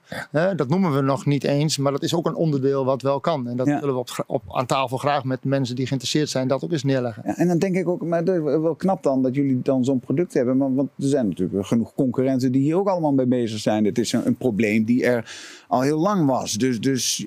Dat 0.56 0.68
noemen 0.68 0.94
we 0.94 1.00
nog 1.00 1.26
niet 1.26 1.44
eens, 1.44 1.78
maar 1.78 1.92
dat 1.92 2.02
is 2.02 2.14
ook 2.14 2.26
een 2.26 2.34
onderdeel 2.34 2.84
wat 2.84 3.02
wel 3.02 3.20
kan. 3.20 3.48
En 3.48 3.56
dat 3.56 3.66
Ja. 3.66 3.80
willen 3.80 3.94
we 3.94 4.00
op, 4.00 4.24
op, 4.26 4.42
aan 4.48 4.66
tafel 4.66 4.96
graag 4.96 5.24
met 5.24 5.44
mensen 5.44 5.76
die 5.76 5.86
geïnteresseerd 5.86 6.28
zijn 6.28 6.48
dat 6.48 6.64
ook 6.64 6.72
eens 6.72 6.82
neerleggen. 6.84 7.22
Ja, 7.26 7.36
en 7.36 7.48
dan 7.48 7.58
denk 7.58 7.76
ik 7.76 7.88
ook, 7.88 8.02
maar 8.04 8.24
dat 8.24 8.34
is 8.34 8.40
wel 8.42 8.74
knap 8.74 9.02
dan 9.02 9.22
dat 9.22 9.34
jullie 9.34 9.62
dan 9.62 9.84
zo'n 9.84 10.00
product 10.00 10.34
hebben. 10.34 10.56
Maar, 10.56 10.74
want 10.74 10.88
er 10.98 11.08
zijn 11.08 11.28
natuurlijk 11.28 11.66
genoeg 11.66 11.94
concurrenten 11.94 12.52
die 12.52 12.62
hier 12.62 12.76
ook 12.76 12.88
allemaal 12.88 13.12
mee 13.12 13.26
bezig 13.26 13.58
zijn. 13.58 13.82
Dit 13.82 13.98
is 13.98 14.12
een, 14.12 14.26
een 14.26 14.36
probleem 14.36 14.84
die 14.84 15.04
er 15.04 15.34
al 15.68 15.80
heel 15.80 15.98
lang 15.98 16.26
was. 16.26 16.52
Dus, 16.52 16.80
dus 16.80 17.26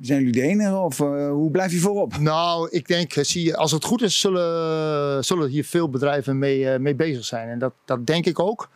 zijn 0.00 0.18
jullie 0.18 0.32
de 0.32 0.42
enige 0.42 0.76
of 0.76 1.00
eh, 1.00 1.30
hoe 1.30 1.50
blijf 1.50 1.72
je 1.72 1.78
voorop? 1.78 2.18
Nou, 2.18 2.68
ik 2.70 2.88
denk, 2.88 3.12
zie 3.12 3.44
je, 3.44 3.56
als 3.56 3.70
het 3.70 3.84
goed 3.84 4.02
is, 4.02 4.20
zullen, 4.20 5.24
zullen 5.24 5.48
hier 5.48 5.64
veel 5.64 5.88
bedrijven 5.90 6.38
mee, 6.38 6.78
mee 6.78 6.94
bezig 6.94 7.24
zijn. 7.24 7.48
En 7.48 7.58
dat, 7.58 7.72
dat 7.84 8.06
denk 8.06 8.26
ik 8.26 8.38
ook. 8.38 8.68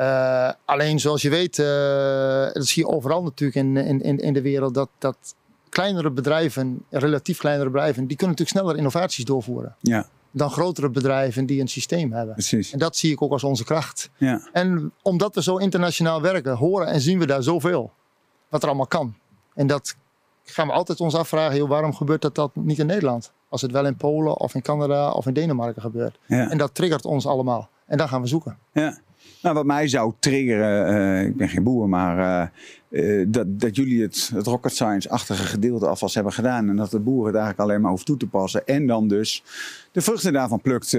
Eh, 0.00 0.50
alleen 0.64 1.00
zoals 1.00 1.22
je 1.22 1.30
weet, 1.30 1.58
eh, 1.58 2.52
dat 2.52 2.66
zie 2.66 2.82
je 2.86 2.88
overal 2.92 3.22
natuurlijk 3.22 3.58
in, 3.58 3.76
in, 3.76 4.00
in, 4.02 4.18
in 4.18 4.32
de 4.32 4.42
wereld, 4.42 4.74
dat, 4.74 4.88
dat 4.98 5.34
kleinere 5.68 6.10
bedrijven, 6.10 6.84
relatief 6.90 7.38
kleinere 7.38 7.70
bedrijven, 7.70 8.06
die 8.06 8.16
kunnen 8.16 8.36
natuurlijk 8.36 8.58
sneller 8.58 8.76
innovaties 8.78 9.24
doorvoeren 9.24 9.76
Ja, 9.80 10.06
dan 10.30 10.50
grotere 10.50 10.90
bedrijven 10.90 11.46
die 11.46 11.60
een 11.60 11.68
systeem 11.68 12.12
hebben. 12.12 12.34
precies. 12.34 12.72
En 12.72 12.78
dat 12.78 12.96
zie 12.96 13.12
ik 13.12 13.22
ook 13.22 13.32
als 13.32 13.44
onze 13.44 13.64
kracht. 13.64 14.10
Ja, 14.16 14.48
En 14.52 14.92
omdat 15.02 15.34
we 15.34 15.42
zo 15.42 15.56
internationaal 15.56 16.22
werken, 16.22 16.56
horen 16.56 16.86
en 16.86 17.00
zien 17.00 17.18
we 17.18 17.26
daar 17.26 17.42
zoveel. 17.42 17.92
Wat 18.48 18.62
er 18.62 18.68
allemaal 18.68 18.86
kan. 18.86 19.14
En 19.54 19.66
dat 19.66 19.96
gaan 20.44 20.66
we 20.66 20.72
altijd 20.72 21.00
ons 21.00 21.14
afvragen, 21.14 21.56
joh, 21.56 21.68
waarom 21.68 21.94
gebeurt 21.94 22.22
dat, 22.22 22.34
dat 22.34 22.50
niet 22.54 22.78
in 22.78 22.86
Nederland? 22.86 23.32
Als 23.48 23.62
het 23.62 23.70
wel 23.72 23.86
in 23.86 23.96
Polen 23.96 24.38
of 24.38 24.54
in 24.54 24.62
Canada 24.62 25.10
of 25.10 25.26
in 25.26 25.32
Denemarken 25.34 25.82
gebeurt. 25.82 26.18
ja. 26.26 26.50
En 26.50 26.58
dat 26.58 26.74
triggert 26.74 27.04
ons 27.04 27.26
allemaal. 27.26 27.68
En 27.86 27.98
dan 27.98 28.08
gaan 28.08 28.20
we 28.20 28.26
zoeken. 28.26 28.58
Ja. 28.72 28.98
Nou, 29.42 29.54
wat 29.54 29.64
mij 29.64 29.88
zou 29.88 30.12
triggeren, 30.18 30.86
eh, 30.86 31.26
ik 31.26 31.36
ben 31.36 31.48
geen 31.48 31.62
boer, 31.62 31.88
maar 31.88 32.18
eh, 32.90 33.20
eh, 33.20 33.26
dat, 33.28 33.60
dat 33.60 33.76
jullie 33.76 34.02
het, 34.02 34.30
het 34.34 34.46
rocket 34.46 34.72
science-achtige 34.72 35.44
gedeelte 35.44 35.86
alvast 35.86 36.14
hebben 36.14 36.32
gedaan. 36.32 36.68
En 36.68 36.76
dat 36.76 36.90
de 36.90 36.98
boeren 36.98 37.26
het 37.26 37.34
eigenlijk 37.34 37.68
alleen 37.68 37.80
maar 37.80 37.90
hoeft 37.90 38.06
toe 38.06 38.16
te 38.16 38.26
passen. 38.26 38.66
En 38.66 38.86
dan 38.86 39.08
dus 39.08 39.42
de 39.92 40.00
vruchten 40.00 40.32
daarvan 40.32 40.60
plukt 40.60 40.98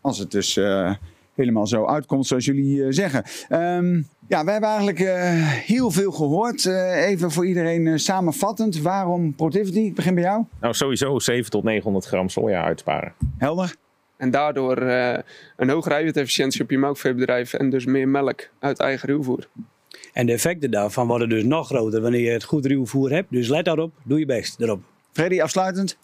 als 0.00 0.18
het 0.18 0.30
dus 0.30 0.60
helemaal 1.34 1.66
zo 1.66 1.86
uitkomt 1.86 2.26
zoals 2.26 2.44
jullie 2.44 2.92
zeggen. 2.92 3.24
Ehm, 3.48 4.02
ja, 4.28 4.44
wij 4.44 4.52
hebben 4.52 4.70
eigenlijk 4.70 4.98
heel 5.66 5.90
veel 5.90 6.12
gehoord. 6.12 6.66
Eh, 6.66 7.06
even 7.06 7.30
voor 7.30 7.46
iedereen 7.46 7.98
samenvattend. 7.98 8.80
Waarom 8.80 9.34
Protivity? 9.34 9.78
Ik 9.78 9.94
begin 9.94 10.14
bij 10.14 10.22
jou. 10.22 10.44
Nou, 10.60 10.74
sowieso 10.74 11.18
7 11.18 11.50
tot 11.50 11.64
900 11.64 12.06
gram 12.06 12.28
soja 12.28 12.62
uitsparen. 12.62 13.12
Helder? 13.38 13.74
En 14.22 14.30
daardoor 14.30 14.76
eh, 14.76 15.18
een 15.56 15.70
hogere 15.70 15.94
eiwitefficiëntie 15.94 16.62
op 16.62 16.70
je 16.70 16.78
melkveebedrijf 16.78 17.52
en 17.52 17.70
dus 17.70 17.84
meer 17.84 18.08
melk 18.08 18.48
uit 18.58 18.78
eigen 18.78 19.08
ruwvoer. 19.08 19.48
En 20.12 20.26
de 20.26 20.32
effecten 20.32 20.70
daarvan 20.70 21.06
worden 21.06 21.28
dus 21.28 21.44
nog 21.44 21.66
groter 21.66 22.00
wanneer 22.00 22.20
je 22.20 22.30
het 22.30 22.44
goed 22.44 22.66
ruwvoer 22.66 23.10
hebt. 23.10 23.30
Dus 23.30 23.48
let 23.48 23.64
daarop, 23.64 23.92
doe 24.04 24.18
je 24.18 24.26
best 24.26 24.60
erop. 24.60 24.82
Freddy, 25.12 25.40
afsluitend. 25.40 25.96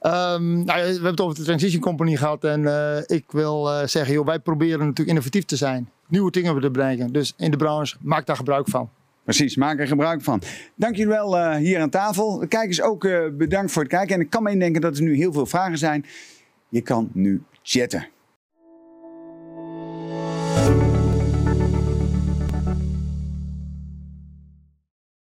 Ehm, 0.00 0.64
nou, 0.64 0.80
we 0.80 0.92
hebben 0.92 1.10
het 1.10 1.20
over 1.20 1.36
de 1.36 1.42
Transition 1.42 1.80
Company 1.80 2.16
gehad. 2.16 2.44
En 2.44 2.66
eh, 2.66 3.02
ik 3.06 3.24
wil 3.30 3.70
eh, 3.70 3.86
zeggen, 3.86 4.14
joh, 4.14 4.26
wij 4.26 4.38
proberen 4.38 4.78
natuurlijk 4.78 5.08
innovatief 5.08 5.44
te 5.44 5.56
zijn. 5.56 5.90
Nieuwe 6.08 6.30
dingen 6.30 6.60
te 6.60 6.70
brengen. 6.70 7.12
Dus 7.12 7.34
in 7.36 7.50
de 7.50 7.56
branche, 7.56 7.96
maak 8.00 8.26
daar 8.26 8.36
gebruik 8.36 8.68
van. 8.68 8.90
Precies, 9.24 9.56
maak 9.56 9.78
er 9.78 9.86
gebruik 9.86 10.22
van. 10.22 10.42
Dank 10.74 10.96
jullie 10.96 11.12
wel 11.12 11.38
eh, 11.38 11.56
hier 11.56 11.80
aan 11.80 11.90
tafel. 11.90 12.38
De 12.38 12.46
kijkers 12.46 12.82
ook 12.82 13.04
eh, 13.04 13.20
bedankt 13.32 13.72
voor 13.72 13.82
het 13.82 13.90
kijken. 13.90 14.14
En 14.14 14.20
ik 14.20 14.30
kan 14.30 14.42
me 14.42 14.50
indenken 14.50 14.80
dat 14.80 14.96
er 14.96 15.02
nu 15.02 15.16
heel 15.16 15.32
veel 15.32 15.46
vragen 15.46 15.78
zijn. 15.78 16.04
Je 16.68 16.80
kan 16.80 17.10
nu 17.12 17.42
chatten. 17.64 18.11